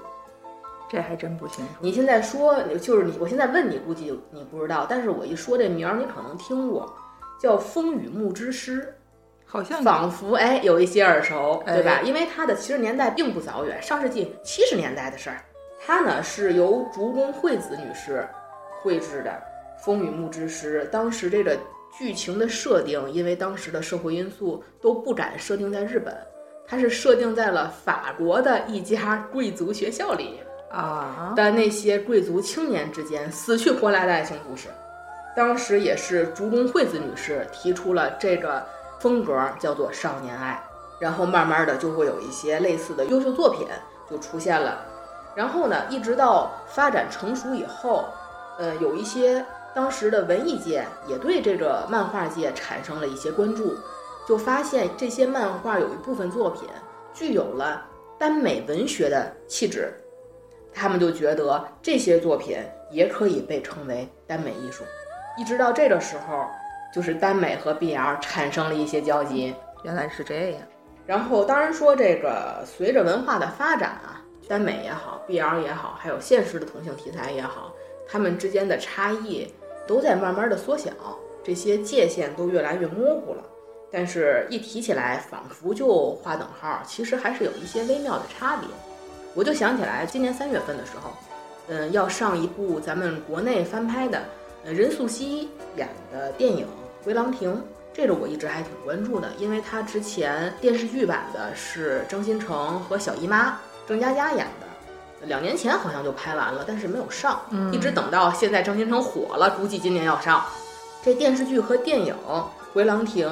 [0.89, 1.71] 这还真不清楚。
[1.79, 6.93] 你现在说，就是你，我现在问你，估计你不知道，但是我一说这名儿，你可能听过，
[7.39, 8.81] 叫《风雨木之诗》。
[9.51, 11.99] 好像仿佛哎有一些耳熟，对吧？
[11.99, 15.43] 哎因为它的其实年代并不早远，上世纪七十年代的事儿。
[15.85, 18.25] 它呢是由竹宫惠子女士
[18.81, 19.29] 绘制的
[19.83, 20.85] 《风雨木之诗》。
[20.89, 21.57] 当时这个
[21.97, 26.15] 剧情的设定，因为当时的社会因素都不敢设定在日本，
[26.65, 34.69] 它是设定在了法国的一家贵族学校里啊，的那些贵族青年之间死去活来的爱情故事。
[35.35, 38.65] 当时也是竹宫惠子女士提出了这个
[39.01, 40.63] 风格，叫做少年爱，
[40.99, 43.67] 然后慢慢的就会有一些类似的优秀作品
[44.07, 44.85] 就出现了。
[45.33, 48.05] 然后呢，一直到发展成熟以后，
[48.59, 53.75] 呃，有一些当时的文艺界也对这个漫画界产生了一些关注，
[54.27, 56.69] 就发现这些漫画有一部分作品
[57.11, 57.83] 具有了
[58.19, 59.91] 耽美文学的气质，
[60.71, 62.59] 他们就觉得这些作品
[62.91, 64.83] 也可以被称为耽美艺术。
[65.39, 66.45] 一直到这个时候，
[66.93, 69.53] 就是耽美和 BL 产生了一些交集。
[69.83, 70.61] 原来是这样。
[71.05, 77.73] 然后，当然说这个随着文化的发展啊，耽美也好，BL 也好，还有现实的同性题材也好，
[78.07, 79.51] 它们之间的差异
[79.87, 80.91] 都在慢慢的缩小，
[81.43, 83.43] 这些界限都越来越模糊了。
[83.91, 88.67] 但是，一提起来，仿佛就划等号，其实还是有一些微妙的差别。
[89.33, 91.11] 我就想起来，今年三月份的时候，
[91.67, 94.21] 嗯，要上一部咱们国内翻拍的，
[94.63, 96.65] 呃，任素汐演的电影
[97.03, 97.53] 《回廊亭》。
[97.93, 110.45] 这个我一直还挺关注的，因为它之前电视剧版的是张新成和小姨妈郑嘉佳演的，两年前好像就拍完了，但是没有上，一直等到现在张新成火了，估计今年要上。
[111.03, 112.15] 这电视剧和电影
[112.73, 113.27] 《回廊亭》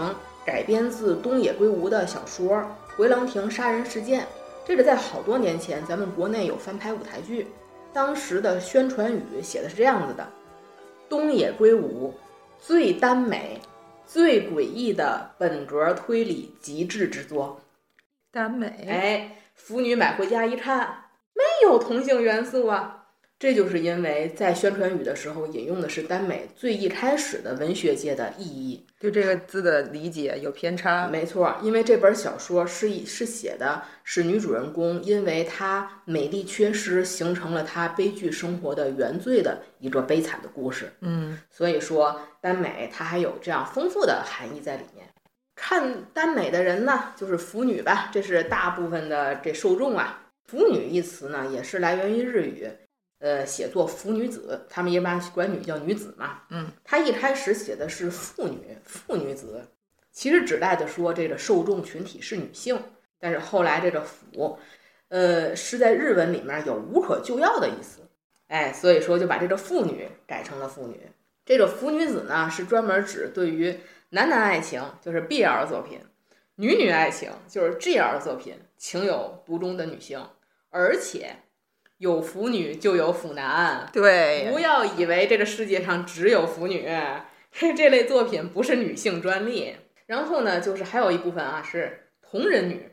[0.46, 2.58] 改编自东野圭吾的小说
[2.98, 4.22] 《回廊亭杀人事件》，
[4.66, 7.48] 这个在好多年前咱们国内有翻拍舞台剧，
[7.94, 10.28] 当时的宣传语写的是这样子的：
[11.08, 12.14] 东野圭吾
[12.62, 13.60] 最耽美。
[14.12, 17.62] 最诡异的本格推理极致之作，
[18.32, 21.04] 耽美，哎，腐女买回家一看，
[21.36, 22.99] 没有同性元素啊。
[23.40, 31.08] 这就是因为在宣传语的时候引用的是耽美最一开始的文学界的意义，对这个字的理解有偏差。
[31.08, 40.92] 没错，因为这本小说是以是写的是女主人公因为她美丽缺失，形成了她悲剧生活的原罪的一个悲惨的故事。
[41.00, 45.08] 嗯，所以说耽美它还有这样丰富的含义在里面。
[45.56, 50.26] 看耽美的人呢，就是腐女吧，这是大部分的这受众啊。
[50.48, 52.68] 腐女一词呢，也是来源于日语，
[53.20, 56.42] 呃，写作腐女子，他们一般管女叫女子嘛。
[56.50, 59.62] 嗯，他一开始写的是妇女、妇女子，
[60.12, 62.82] 其实指代的说这个受众群体是女性，
[63.20, 64.58] 但是后来这个腐，
[65.10, 68.02] 呃，是在日文里面有无可救药的意思，
[68.48, 71.00] 哎，所以说就把这个妇女改成了妇女。
[71.46, 73.78] 这个腐女子呢，是专门指对于
[74.12, 76.00] 男男爱情，就是 BL 作品；
[76.56, 80.24] 女女爱情，就是 GL 作品，情有独钟的女性。
[80.70, 81.36] 而且
[82.00, 86.90] 有腐女就有腐男，对，不要以为这个世界上只有腐女，
[87.52, 89.76] 这类作品不是女性专利。
[90.06, 92.90] 然后呢，就是还有一部分啊是同人女。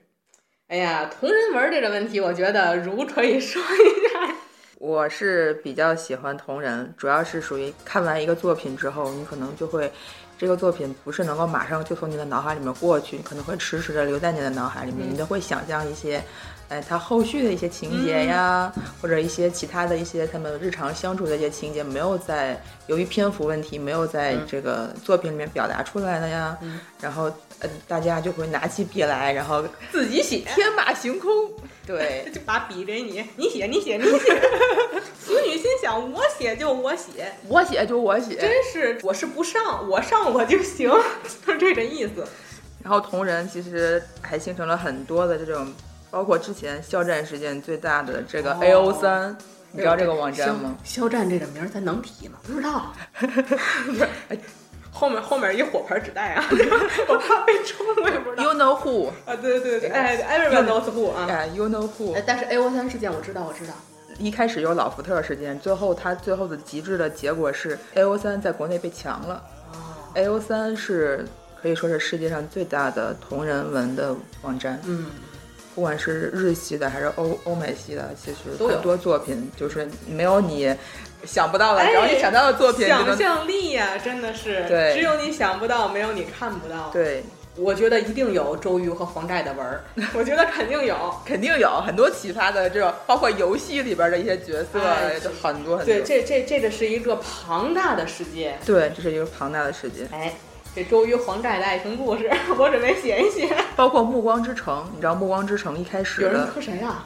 [0.66, 4.34] 哎呀，同人文这个问题，我觉得如可以说一下。
[4.78, 9.90] 我是比较喜欢同人，主要是属于看完一个作品之后，你可能就会，
[10.38, 16.22] 这个作品不是能够马上就从你的脑海里面过去，可能会迟迟的留在你的脑海里面，你都会想象一些，
[16.68, 26.56] 哎，他后续的一些情节呀，或者一些其他的一些他们日常相处的一些情节，没有在由于篇幅问题没有在这个作品里面表达出来的呀，
[27.00, 27.24] 然后
[27.60, 31.30] 呃，大家就会拿起笔来，然后自己写，天马行空，
[31.86, 34.40] 对，就把笔给你，你写，你写，你写。
[35.18, 40.90] 腐女心想，我写就我写，我写就我写，真是我是不上，我上我就行，
[41.46, 42.26] 就是这个意思。
[42.82, 45.72] 然后同人其实还形成了很多的这种，
[46.10, 49.36] 包括之前肖战事件最大的这个 A O 三、
[49.72, 50.76] 你知道这个网站吗？
[50.84, 52.38] 肖战这个名儿咱能提吗？
[52.42, 52.92] 不知道。
[54.98, 56.44] 后面后面一火盆纸袋啊，
[57.06, 58.42] 我怕被冲，我也不知道。
[58.44, 61.26] You know who 啊，对对对，哎，Everyone knows who 啊。
[61.28, 62.14] 哎，You know who？
[62.14, 63.74] 哎，但是 A O 三事件我知道，我知道。
[64.18, 69.42] 一开始有老福特事件，最后他最后的极致的结果是 A O 三在国内被强了。
[70.14, 71.26] A O 三是
[71.60, 75.04] 可以说是世界上最大的同人文的网站，嗯，
[75.74, 80.74] 不管是日系的还是欧欧美系的，其实都有很多作品就是没有你
[81.24, 87.24] 想不到的，哎只要你想到的作品想象力呀，真的是，对只有你想不到，没有你看不到。，对，
[87.56, 89.82] 我觉得一定有周瑜和黄盖的文儿，
[90.14, 91.14] 我觉得肯定有。
[91.24, 94.78] 肯定有很多其他的这种，包括游戏里边的一些角色，
[95.42, 95.84] 很多很多。
[95.84, 98.56] 对，这这这个是一个庞大的世界。
[98.64, 100.34] 对，这是一个庞大的世界，哎，
[100.74, 103.48] 这周瑜黄盖的爱情故事， 我准备写一写。
[103.74, 107.04] 包括《暮光之城》，你知道《暮光之城》一开始有人的磕谁啊？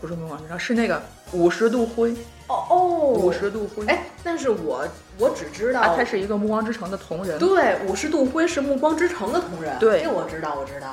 [0.00, 2.14] 不是暮光之城，是那个五十度灰，
[2.50, 2.76] 哦哦，
[3.14, 3.86] 五十度灰。
[3.86, 4.84] 哎，但是我
[5.18, 10.88] 我只知道，啊，他是一个暮光之城的同人，对五十度灰是暮光之城的同人，对这我知道，我知道。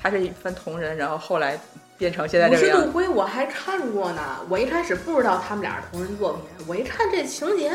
[0.00, 1.58] 他是一番同人，然后后来
[1.96, 2.90] 变成现在五十度这个样子。
[2.92, 7.72] 灰我还看过呢，我一开始不知道他们俩是同人作品，我一看这情节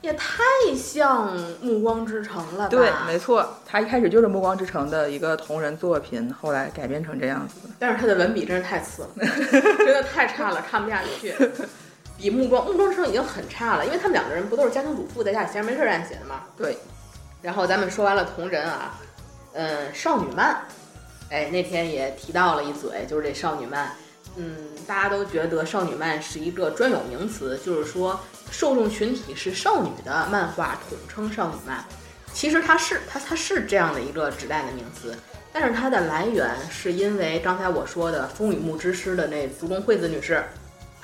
[0.00, 0.42] 也太
[0.74, 2.68] 像《暮光之城》了吧？
[2.68, 7.68] 对，没错，他一开始就是暮光之城的一个同人作品，后来改编成这样子。
[7.78, 9.08] 但是他的文笔真是太次了，
[9.78, 11.34] 真的太差了，看不下去。
[12.18, 16.42] 比暮光暮光之城已经很差了，因为他们两个人不都是家庭主妇，在家里闲着没事儿干写的吗？
[16.56, 16.76] 对，
[17.42, 18.98] 然后咱们说完了同人啊，
[19.52, 20.62] 嗯，少女漫，
[21.30, 23.90] 哎，那天也提到了一嘴，就是这少女漫，
[24.36, 24.56] 嗯，
[24.86, 28.18] 大家都觉得少女漫是一个专有名词，就是说
[28.50, 31.84] 受众群体是少女的漫画统称少女漫。
[32.32, 35.16] 其实它是它它是这样的一个指代的名词，
[35.52, 40.44] 但是它的来源是因为刚才我说的风雨木之师的那竹宫惠子女士，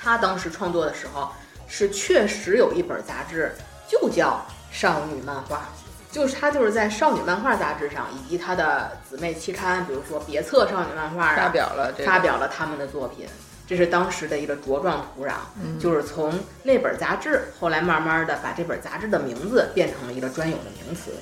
[0.03, 1.31] 她当时创作的时候
[1.67, 3.55] 是确实有一本杂志
[3.87, 5.69] 就叫少女漫画。
[6.11, 13.27] 就是他就是在少女漫画杂志上，以及他的姊妹期刊，比如说别册少女漫画啊，发表了这个发表了他们的作品，
[13.65, 15.33] 这是当时的一个茁壮土壤。
[15.79, 16.31] 就是从
[16.61, 21.13] 那本杂志，后来慢慢的把这本杂志的名字变成了一个专有的名词。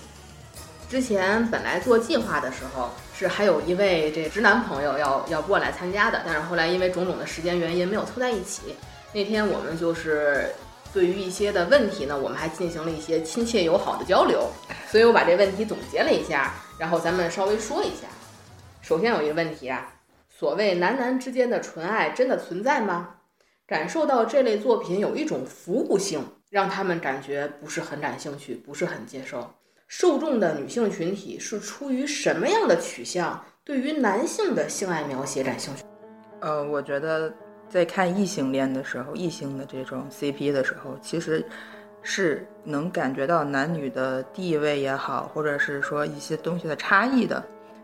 [0.90, 2.90] 之前本来做计划的时候，
[3.22, 8.76] 是还有一位这直男朋友要要过来参加的，但是后来因为种种的时间原因没有凑在一起。
[9.14, 10.50] 那天我们就是
[10.92, 14.50] 对于一些的问题呢，我们还进行了一些亲切友好的交流，
[14.90, 18.08] 所以我把这问题总结了一下，然后咱们稍微说一下。
[18.82, 19.94] 首先有一个问题啊，
[20.28, 23.16] 所谓男男之间的纯爱真的存在吗？
[23.68, 29.54] 感受到这类作品有一种服务性，让他们感觉不是很感兴趣，不是很接受。
[29.92, 35.84] 受众的女性群体是出于什么样的取向，对于男性的性爱描写感兴趣？
[36.40, 37.32] 呃，我觉得
[37.68, 41.46] 在看异性恋的时候，异性的这种 CP 的时候，其实
[42.02, 47.44] 是能感觉到男女的地位也好，或者是说一些东西的差异的。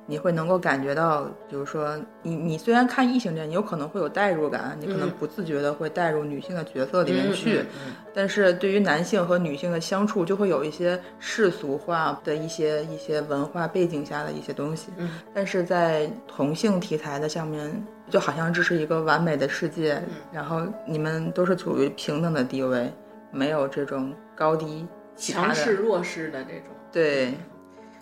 [0.10, 14.88] 你会能够感觉到，比如说你你虽然看异性恋，你有可能会有代入感，你可能嗯不自觉的会带入女性的角色里面去，嗯嗯但是对于男性和女性的相处，就会有一些世俗化的一些一些文化背景下的一些东西。
[14.98, 20.02] 嗯但是在同性题材的下面，就好像这是一个完美的世界，
[20.32, 22.90] 然后你们都是处于平等的地位，
[23.30, 24.88] 没有这种高低
[25.18, 25.74] 强势。
[25.74, 26.64] 弱势的这种。
[26.92, 27.34] 对，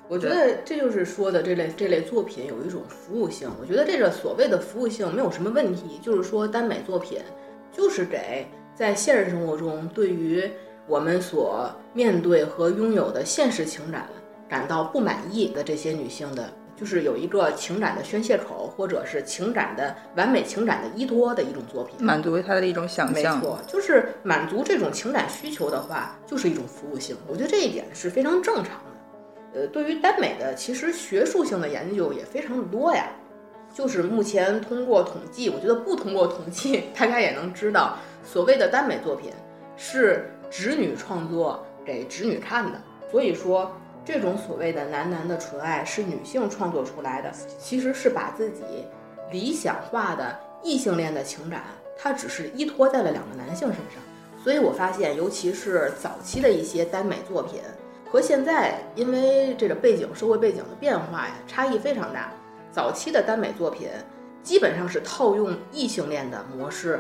[0.07, 3.49] 我觉得这就是说的这类这类作品有一种服务性。
[3.59, 7.19] 我觉得这个所谓的服务性没有什么问题，就是说耽美作品
[7.71, 10.47] 就是给在现实生活中对于
[10.87, 14.07] 我们所面对和拥有的现实情感
[14.47, 21.95] 感到不满意的这些女性的，就是有一个情感的宣泄口，或者是情感的完美情感的依托的一种作品。
[21.99, 23.39] 满足她的一种想象。
[23.39, 27.17] 没错，就是满足这种情感需求的话，就是一种服务性。
[27.27, 28.84] 我觉得这一点是非常正常的。
[29.55, 33.07] 呃，对于耽美的，其实学术性的研究也非常的多呀。
[33.73, 39.31] 就是目前通过统计，我觉得不通过统计，大家也能知道，所谓的耽美作品
[39.77, 42.81] 是直女创作给直女看的。
[43.09, 43.71] 所以说，
[44.03, 48.61] 这种所谓的男男的纯爱是女性创作出来的，其实是把自己
[49.31, 51.63] 理想化的异性恋的情感，
[51.97, 54.01] 它只是依托在了两个男性身上。
[54.43, 57.61] 所以我发现，尤其是早期的一些耽美作品，
[58.15, 62.31] 和现在因为这个背景、社会背景的变化呀，差异非常大。
[62.71, 63.89] 早期的耽美作品
[64.41, 66.97] 基本上是套用异性恋的模式，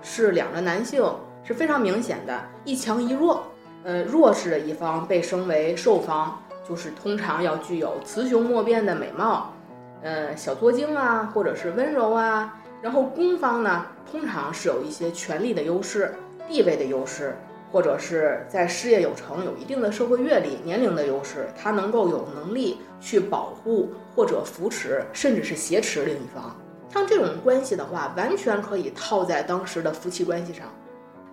[0.00, 1.04] 是两个男性
[1.42, 3.44] 是非常明显的一强一弱。
[3.84, 9.52] 呃，弱势的一方被升为受方，就是通常要具有雌雄莫辨的美貌，
[10.00, 12.58] 呃，小作精啊，或者是温柔啊。
[12.80, 16.14] 然后攻方呢，通常是有一些权力的优势、
[16.48, 17.36] 地位的优势，
[17.74, 26.56] 或者是在事业有成、有一定的社会阅历、年龄的优势，他能够有能力去保护或者扶持，甚至是挟持另一方。
[26.88, 30.72] 像这种关系的话，完全可以套在当时的夫妻关系上。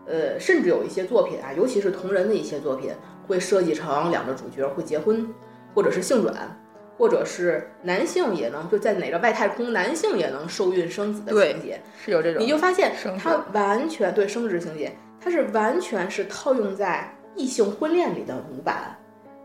[0.07, 2.89] 呃，甚至有一些作品啊，尤其是同人的一些作品，
[3.27, 5.31] 会设计成两个主角会结婚，
[5.75, 6.59] 或者是性转，
[6.97, 11.79] 或者是男性也能就在哪个外太空，男性也能受孕生子的情节。
[12.03, 14.91] 是有这种，你就发现他完全对生殖情节，
[15.23, 18.97] 它是完全是套用在异性婚恋里的模板，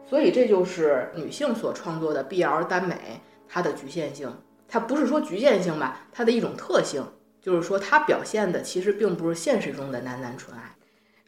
[0.09, 4.35] 所以这就是女性所创作的 BL 耽美它的局限性。
[4.67, 7.07] 它不是说局限性吧，它的一种特性，
[7.41, 10.75] 就是说它表现的其实并不是现实中的男男纯爱。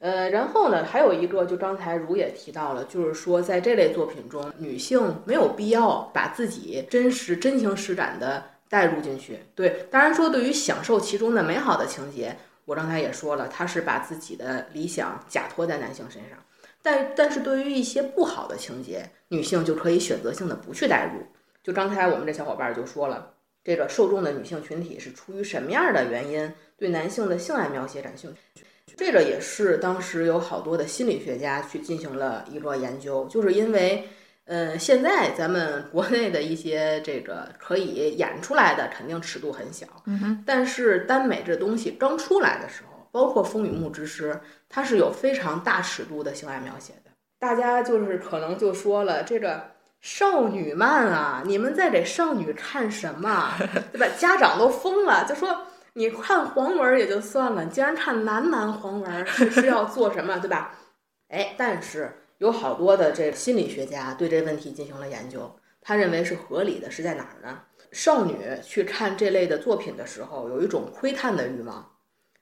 [0.00, 9.40] 呃，然后呢，还有一个，就刚才如也提到了，就是说在这类作品中，女性没有必要把自己真实、真情实感的带入进去。
[9.54, 12.36] 对，当然说对于享受其中的美好的情节，
[12.68, 16.38] 我刚才也说了，她是把自己的理想假托在男性身上。
[16.82, 21.26] 但但是对于一些不好的情节，女性就可以选择性的不去代入。
[21.62, 23.32] 就刚才我们这小伙伴就说了，
[23.64, 28.64] 这个受众的女性群体是出于什么样的原因对男性的性爱描写感兴趣？
[28.98, 34.06] 这个也是当时有好多的心理学家去进行了一个研究，就是因为，
[34.48, 44.32] 呃，现在咱们国内的一些这个可以演出来的肯定尺度很小，嗯哼，但是耽美这东西刚出来的时候，包括《风雨木之诗》，
[44.66, 47.10] 它是有非常大尺度的性爱描写的。
[47.38, 53.52] 大家就是可能就说了，这个少女漫啊，你们在给少女看什么，
[53.92, 54.06] 对吧？
[54.16, 60.74] 家长都疯了，就说你看黄文儿也就算了，你竟然看男男黄文是要做什么，对吧？
[61.28, 67.62] 哎，但是有好多的这心理学家对这个问题进行了研究，他认为是合理的，是在哪儿呢？
[67.90, 71.94] 少女去看这类的作品的时候，有一种窥探的欲望。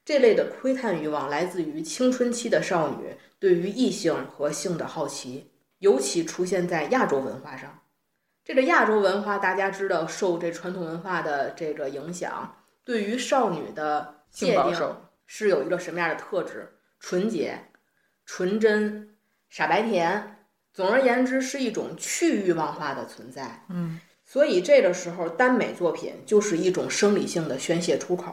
[0.04, 7.82] 这类的窥探欲望来自于青春期的少女对于异性和性的好奇，尤其出现在亚洲文化上。
[8.44, 16.72] 这个亚洲文化大家知道，受这传统文化的这个影响，对于少女的界定性保守是有一个什么样的特质？
[17.00, 17.58] 纯洁、
[18.24, 19.15] 纯真、
[19.48, 20.32] 傻白甜。
[20.72, 23.64] 总而言之，是一种去欲望化的存在。
[23.70, 28.30] 嗯，所以这个时候，耽美作品就是一种生理性的宣泄出口，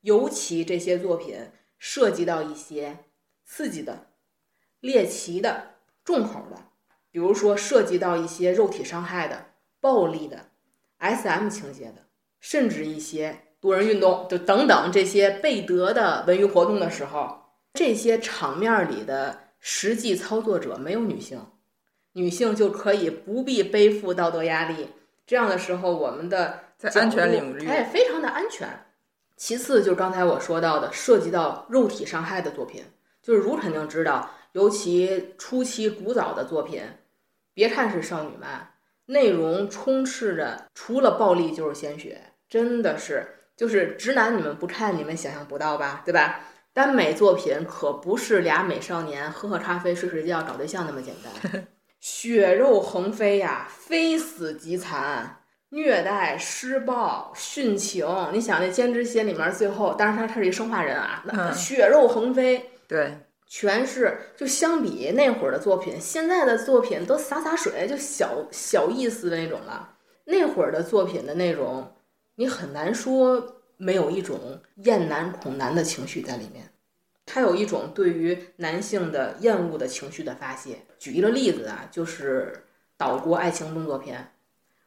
[0.00, 1.38] 尤其这些作品
[1.78, 3.04] 涉及到一些
[3.44, 4.08] 刺激的、
[4.80, 6.56] 猎奇的、重口的，
[7.12, 9.46] 比如说涉及到一些肉体伤害的、
[9.80, 10.46] 暴力的、
[10.98, 12.06] SM 情节的，
[12.40, 17.42] 甚至一些多人运动，就等等这些贝德的文娱活动的时候，
[17.74, 21.44] 这些场面里的实际操作者没有女性。
[22.12, 24.90] 女性就可以不必背负道德压力。
[25.26, 28.68] 这样的时候，我们的在安全领域哎，非常的安全。
[29.36, 32.84] 其次就是刚才我说到的，涉及到肉体伤害的作品，
[33.20, 36.80] 就是如肯定知道，尤其初期古早的作品，
[37.52, 38.70] 别看是少女漫，
[39.06, 46.40] 内容充斥着除了暴力就是鲜血，真的是就是直男你们不看你们想象不到吧，对吧？
[46.76, 51.66] 耽美作品可不是俩美少年喝喝咖啡睡睡觉找对象那么简单。
[52.00, 55.38] 血肉横飞呀，非死即残，
[55.70, 58.06] 虐待、施暴、殉情。
[58.30, 61.24] 你想那《监之血》里面最后，当然他他是一生化人啊，
[61.56, 62.68] 血肉横飞。
[62.86, 69.94] 对，全是就相比那会儿的作品，现在的作品都洒洒水，就小小意思的那种了。
[70.26, 71.90] 那会儿的作品的内容，
[72.34, 76.70] 你很难说没有一种厌男恐男的情绪在里面，
[77.24, 80.78] 它有一种对于男性的厌恶的情绪的发泄。
[80.98, 82.64] 举一个例子啊，就是
[82.96, 84.32] 岛国爱情动作片。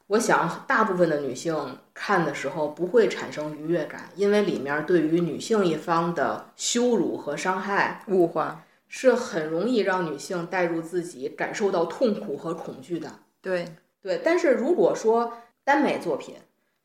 [0.07, 13.19] 我想，大部分的女性看的时候不会产生愉悦感，因为里面对于女性一方的羞辱和伤害，物化，是很容易让女性带入自己，感受到痛苦和恐惧的。
[13.39, 15.31] 对，对，但是如果说
[15.63, 16.37] 耽美作品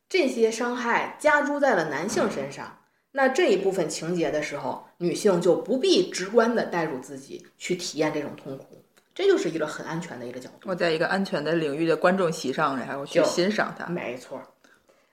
[0.07, 2.79] 这些伤害加诸在了男性身上，
[3.11, 8.83] 那这一部分情节的时候，女性就不必直观的带入自己去体验这种痛苦，
[9.13, 10.69] 这就是一个很安全的一个角度。
[10.69, 13.87] 我在一个安全的领域的观众席上，然后去就欣赏它。
[13.87, 14.45] 没错儿。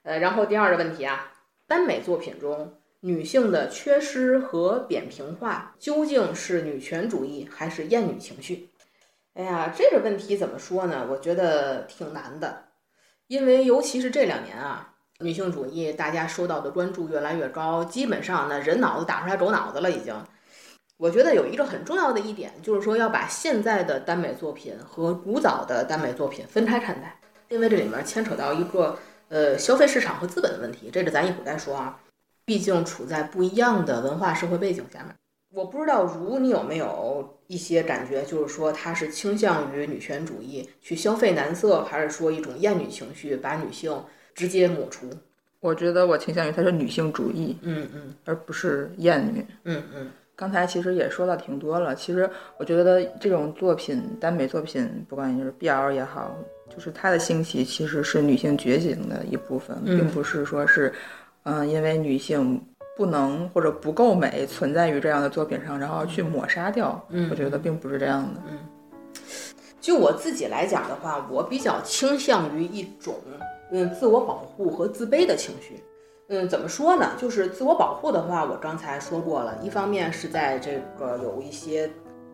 [0.02, 1.32] 呃，然后第二个问题啊，
[1.66, 8.68] 耽美作品中女性的缺失和扁平化，究竟是女权主义还是厌女情绪？
[9.34, 11.06] 哎呀，这个问题怎么说呢？
[11.08, 12.64] 我觉得挺难的，
[13.32, 20.14] 因为尤其是这两年啊，女性主义大家受到的关注越来越高，基本上呢人脑子打出来狗脑子了已经。
[20.98, 27.18] 我觉得有一个很重要的一点，就是说要把现在的耽美作品和古早的耽美作品分开看待，
[27.48, 28.98] 因为这里面牵扯到一个
[29.30, 31.98] 呃消费市场和资本的问题，这个咱一会儿再说啊。
[32.44, 35.16] 毕竟处在不一样的文化社会背景下面，
[35.52, 43.94] 我不知道如你有没有一些感觉，就是说他是倾向于女权主义去消费男色，还是说一种厌女情绪把女性
[44.34, 45.06] 直接抹除？
[45.60, 49.46] 我觉得我倾向于它是女性主义，嗯嗯而不是厌女。
[49.64, 51.94] 嗯嗯刚才其实也说到挺多了。
[51.94, 56.34] 其实我觉得这种作品，耽美作品，不管你是 BL 也好，
[56.74, 60.92] 就是它的兴起其实是女性觉醒的一部分，嗯并不是说是，
[61.44, 62.60] 嗯、因为女性
[62.96, 67.02] 不能或者不够美存在于这样的作品上，然后去抹杀掉。
[67.10, 68.40] 嗯我觉得并不是这样的。
[68.50, 68.58] 嗯
[69.80, 73.16] 就我自己来讲的话，我比较倾向于一种
[73.72, 75.82] 嗯自我保护和自卑的情绪。
[76.28, 77.10] 嗯，怎么说呢？
[77.18, 81.90] 就是自我保护的话，我刚才说过了，一方面是在这个有一些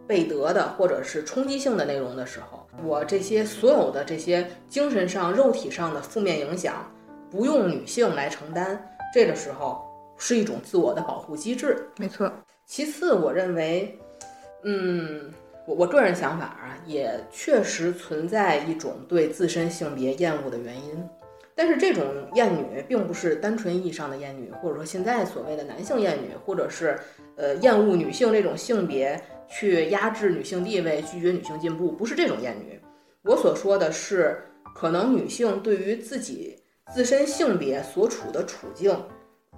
[0.07, 6.75] 被德的或者是冲击性的内容的时候，我这些所有的这些精神上、肉体上的负面影响，
[7.31, 8.79] 不用女性来承担，
[9.13, 9.88] 这个时候
[10.19, 11.89] 是一种自我的保护机制。
[11.97, 12.31] 没错，
[12.67, 13.99] 其次，我认为，
[14.65, 15.33] 嗯，
[15.67, 21.09] 我我个人想法啊，也确实存在一种对自身性别厌恶的原因。
[21.55, 22.05] 但是这种
[22.35, 26.97] 厌女并不是单纯意义上的厌女，或者说现在所谓的男性厌女，或者是
[27.37, 32.81] 呃厌恶女性这种性别，去压制女性地位、拒绝女性进步，不是这种厌女。
[33.23, 34.41] 我所说的是，
[34.77, 36.57] 可能女性对于自己
[36.95, 38.97] 自身性别所处的处境，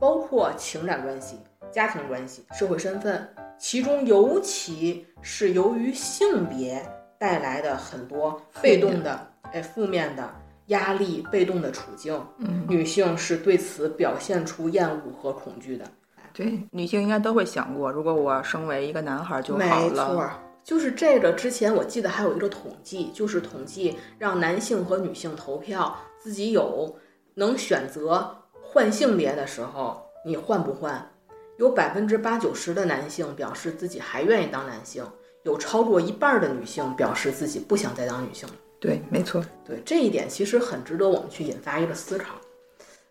[0.00, 1.36] 包括情感关系、
[1.70, 3.28] 家庭关系、社会身份，
[3.58, 6.82] 其中尤其是由于性别
[7.18, 10.28] 带来的很多被动的、哎负面的
[10.68, 15.84] 压力、被动的处境，嗯，女性是对此表现出厌恶和恐惧的。
[16.32, 20.06] 对，女性应该都会想过，如果我生为一个男孩就好了没了。
[20.06, 20.32] 错儿，
[20.64, 21.32] 就是这个。
[21.32, 26.96] 之前我记得还有一个统计，就是统计让男性和女性投票，自己有
[27.34, 28.39] 能选择
[28.72, 31.10] 换性别的时候，你换不换？
[31.58, 35.04] 有百分之八九十的男性表示自己还愿意当男性，
[35.42, 38.54] 有超过一半儿的女性表示自己不想再当女性了。
[38.78, 39.44] 对，没错。
[39.66, 42.36] 对这一点，其实很值得我们去引发一个思考。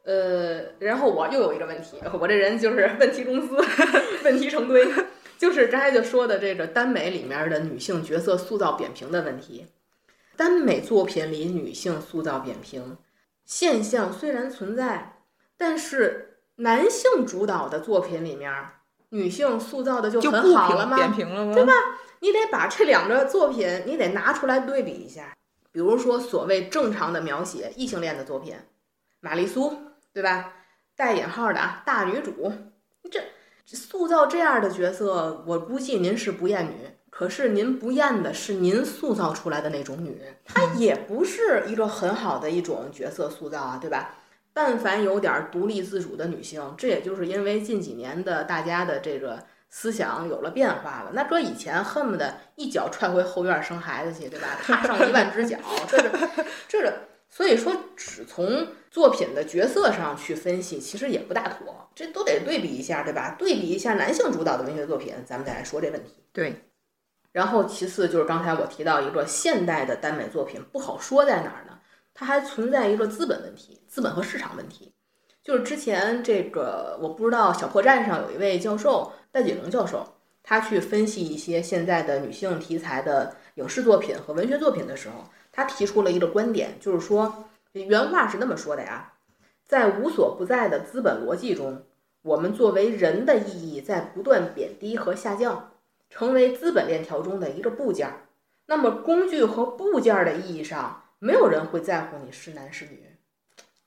[0.05, 3.61] 呃，然后我又有一个问题，我这人就是问题公司，
[4.23, 4.87] 问题成堆，
[5.37, 9.67] 就是刚才就说的这个耽美里面的女性角色塑造扁平的问题。
[10.37, 12.97] 耽美作品里女性塑造扁平
[13.43, 15.18] 现象虽然存在，
[15.59, 18.51] 但是男性主导的作品里面，
[19.09, 20.95] 女性塑造的就就很好了吗？
[20.95, 21.53] 扁平了吗？
[21.53, 21.73] 对吧？
[22.21, 25.35] 你得把这两个作品，你得拿出来对比一下。
[25.71, 28.55] 比如说，所谓正常的描写异性恋的作品，
[29.19, 29.77] 玛丽苏，
[30.13, 30.53] 对吧？
[30.95, 32.51] 带引号的啊，大女主，
[33.11, 33.21] 这
[33.65, 36.89] 这塑造这样的角色，我估计您是不厌女。
[37.09, 44.15] 可是您不厌的是您塑造出来的那种女，她也不是一个很好的一种角色塑造啊，对吧？
[44.53, 51.11] 但凡有点独立自主的女性，这也就是因为近几年的大家的这个思想有了变化了。
[51.13, 54.47] 那搁以前恨不得一脚踹回后院生孩子去，对吧？
[54.61, 56.11] 踏上一万只脚，这是
[56.67, 56.93] 这是，
[57.29, 61.89] 所以说只从作品的角色上去分析，其实也不大妥。
[61.95, 63.35] 这都得对比一下，对吧？
[63.37, 66.23] 对比一下男性主导的文学作品，咱们再来说这问题。
[66.33, 66.63] 对，
[67.31, 71.78] 然后其次就是刚才我提到一个现代的耽美作品不好说在哪儿呢？
[72.19, 74.91] 它还存在一个资本问题，资本和市场问题。
[75.41, 80.05] 就是之前这个我不知道小破站上有一位教授戴锦荣教授，
[80.43, 89.13] 他去分析一些现在的女性题材的影视作品和文学作品的时候，他提出了一个观点，就是说原话是那么说的呀，
[89.65, 91.83] 在无所不在的资本逻辑中，
[92.21, 95.71] 我们作为人的意义在不断贬低和下降，
[96.09, 98.11] 成为资本链条中的一个部件。
[98.65, 103.17] 那么工具和部件的意义上，没有人会在乎你是男是女，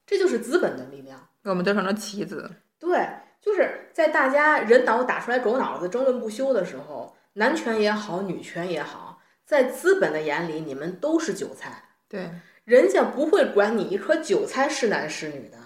[0.07, 1.29] 这就是资本的力量。
[1.45, 2.51] 我们就成了棋子。
[2.79, 3.09] 对，
[3.41, 11.83] 就是在大家人脑打出来狗脑子争论不休的时候，男权也好，女权也好，在资本的眼里，你们都是韭菜。
[12.09, 12.31] 对，
[12.65, 15.59] 人家不会管你一颗韭菜是男是女的，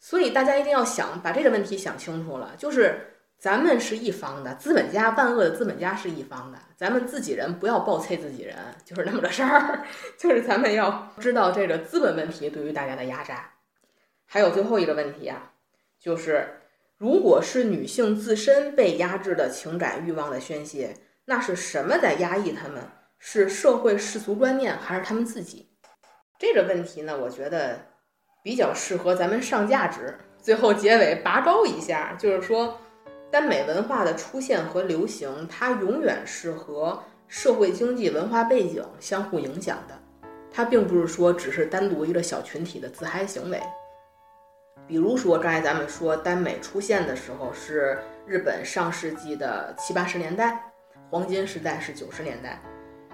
[0.00, 9.84] 所以大家一定要想把这个问题想清楚了，就是咱们是一方的，资本家万恶的资本家是一方的，咱们自己人不要暴催自己人，就是那么个事儿，
[10.18, 13.50] 就是咱们要知道这个资本问题对于大家的压榨。
[14.24, 15.52] 还有最后一个问题啊，
[16.00, 16.60] 就是
[16.96, 22.82] 如果是女性自身被压制的情感欲望的宣泄，那是什么在压抑他们？
[23.18, 25.70] 是社会世俗观念，还是他们自己？
[26.38, 27.80] 这个问题呢，我觉得
[28.42, 30.18] 比较适合咱们上价值。
[30.38, 32.78] 最后结尾拔高一下，就是说，
[33.30, 39.94] 耽美文化的出现和流行，它永远是和社会经济文化背景相互影响的。
[40.52, 43.60] 它并不是说只是单独一个小群体的自嗨行为。
[44.86, 50.72] 比如说，刚才咱们说耽美出现的时候是日本上世纪的七八十年代，
[51.10, 52.62] 黄金时代是九十年代。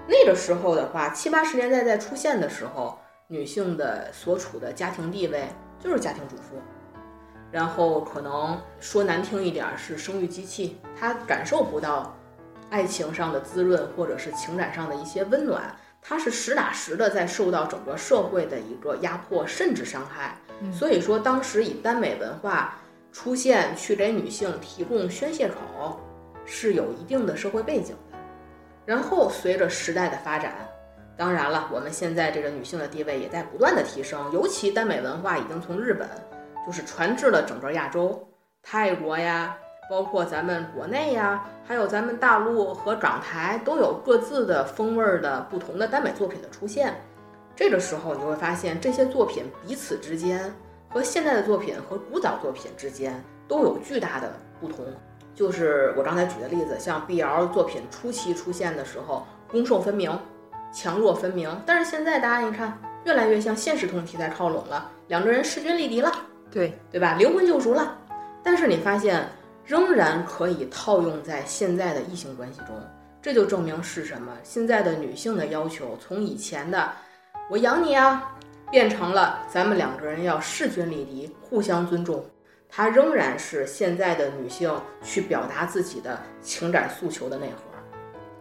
[0.06, 5.46] 那个时候的话，七八十年代在出现的时候，女性的所处的家庭地位
[5.80, 6.60] 就是家庭主妇，
[7.52, 12.16] 然后可能说难听一点是生育机器，她感受不到
[12.70, 15.62] 爱情上的滋润或者是情感上的一些温暖，
[16.00, 20.34] 她是实打实的在受到整个社会的一个压迫甚至伤害。
[20.72, 22.78] 所以说，当时以耽美文化
[23.12, 26.00] 出现，去给女性提供宣泄口，
[26.46, 28.18] 是有一定的社会背景的。
[28.86, 30.54] 然后随着时代的发展，
[31.16, 34.32] 当然了，我们现在这个女性的地位也在不断的提升。
[34.32, 36.08] 尤其耽美文化已经从日本
[36.66, 38.26] 就是传至了整个亚洲，
[38.62, 39.56] 泰国呀，
[39.90, 46.94] 包括咱们国内呀，还有咱们大陆和港台都有各自的风味的不同的耽美作品的出现。
[47.54, 50.52] 这个时候，你会发现这些作品彼此之间
[50.88, 54.86] 和现在的作品和古早作品之间都有巨大的不同。
[55.34, 60.18] 就是我刚才举的例子，像 BL 作品初期出现的时候，攻受分明，
[60.72, 61.50] 强弱分明。
[61.66, 66.12] 但是现在大家一看，越来越向现实同题材靠拢了，两个人势均力敌了，
[66.52, 67.14] 对对吧？
[67.14, 67.98] 灵魂救赎了。
[68.44, 69.26] 但是你发现，
[69.64, 72.68] 仍然可以套用在现在的异性关系中，
[73.22, 74.32] 这就证明是什么？
[74.44, 76.92] 现在的女性的要求从以前的
[77.50, 78.36] 我养你啊，
[78.70, 82.24] 变成了咱们两个人要势均力敌，互相尊重。
[82.68, 87.62] 它仍然是现在的女性去表达自己的情感诉求的内核。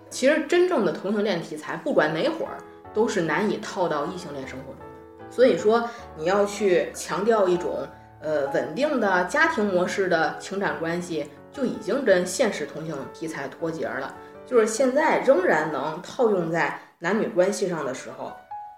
[0.10, 2.58] 其实，真正的同性恋题材，不管哪会儿，
[2.94, 5.30] 都是难以套到异性恋生活中的。
[5.30, 5.88] 所以说，
[6.18, 7.88] 你要去强调一种
[8.22, 14.16] 呃稳定的家庭模式的情感关系，就已经跟现实同性题材脱节了。
[14.46, 18.32] 就是现在仍然能套用在男女关系上的时候，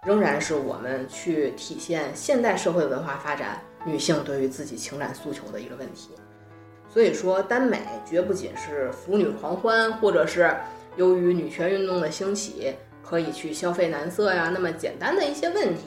[0.05, 3.61] 仍然是我们去体现现代社会文化发展。
[3.85, 6.11] 女性对于自己情感诉求的一个问题，
[6.87, 10.55] 所以说耽美绝不仅是腐女狂欢，或者是
[10.95, 12.73] 由于女权运动的兴起
[13.03, 15.81] 可以去消费男色呀那么简单的一些问题，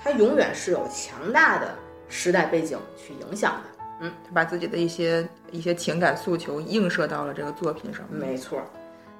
[0.00, 1.74] 它永远是有强大的
[2.12, 3.84] 时代背景去影响的。
[4.02, 8.04] 嗯，他把自己的一些一些情感诉求映射到了这个作品上。
[8.10, 8.62] 没错，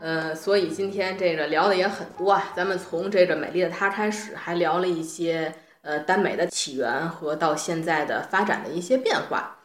[0.00, 5.52] 呃，所以今天这个聊的也很多啊，咱们从这个美丽的她开始，还聊了一些。
[5.84, 9.58] 呃，耽美的起源和到现在的发展的一些变化。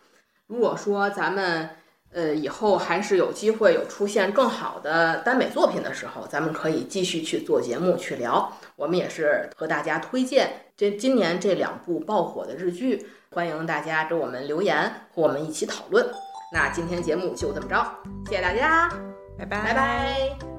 [0.47, 1.69] 如果说咱们
[2.11, 8.51] 呃以后还是有机会有出现更好的耽美作品的时候，咱们可以继续去做节目去聊。
[8.75, 16.05] 我们也是和大家推荐这今年这两部爆火的日剧，欢迎大家给我们留言和我们一起讨论。
[16.51, 17.85] 那今天节目就这么着，
[18.25, 18.89] 谢谢大家，
[19.37, 20.56] 拜拜拜拜。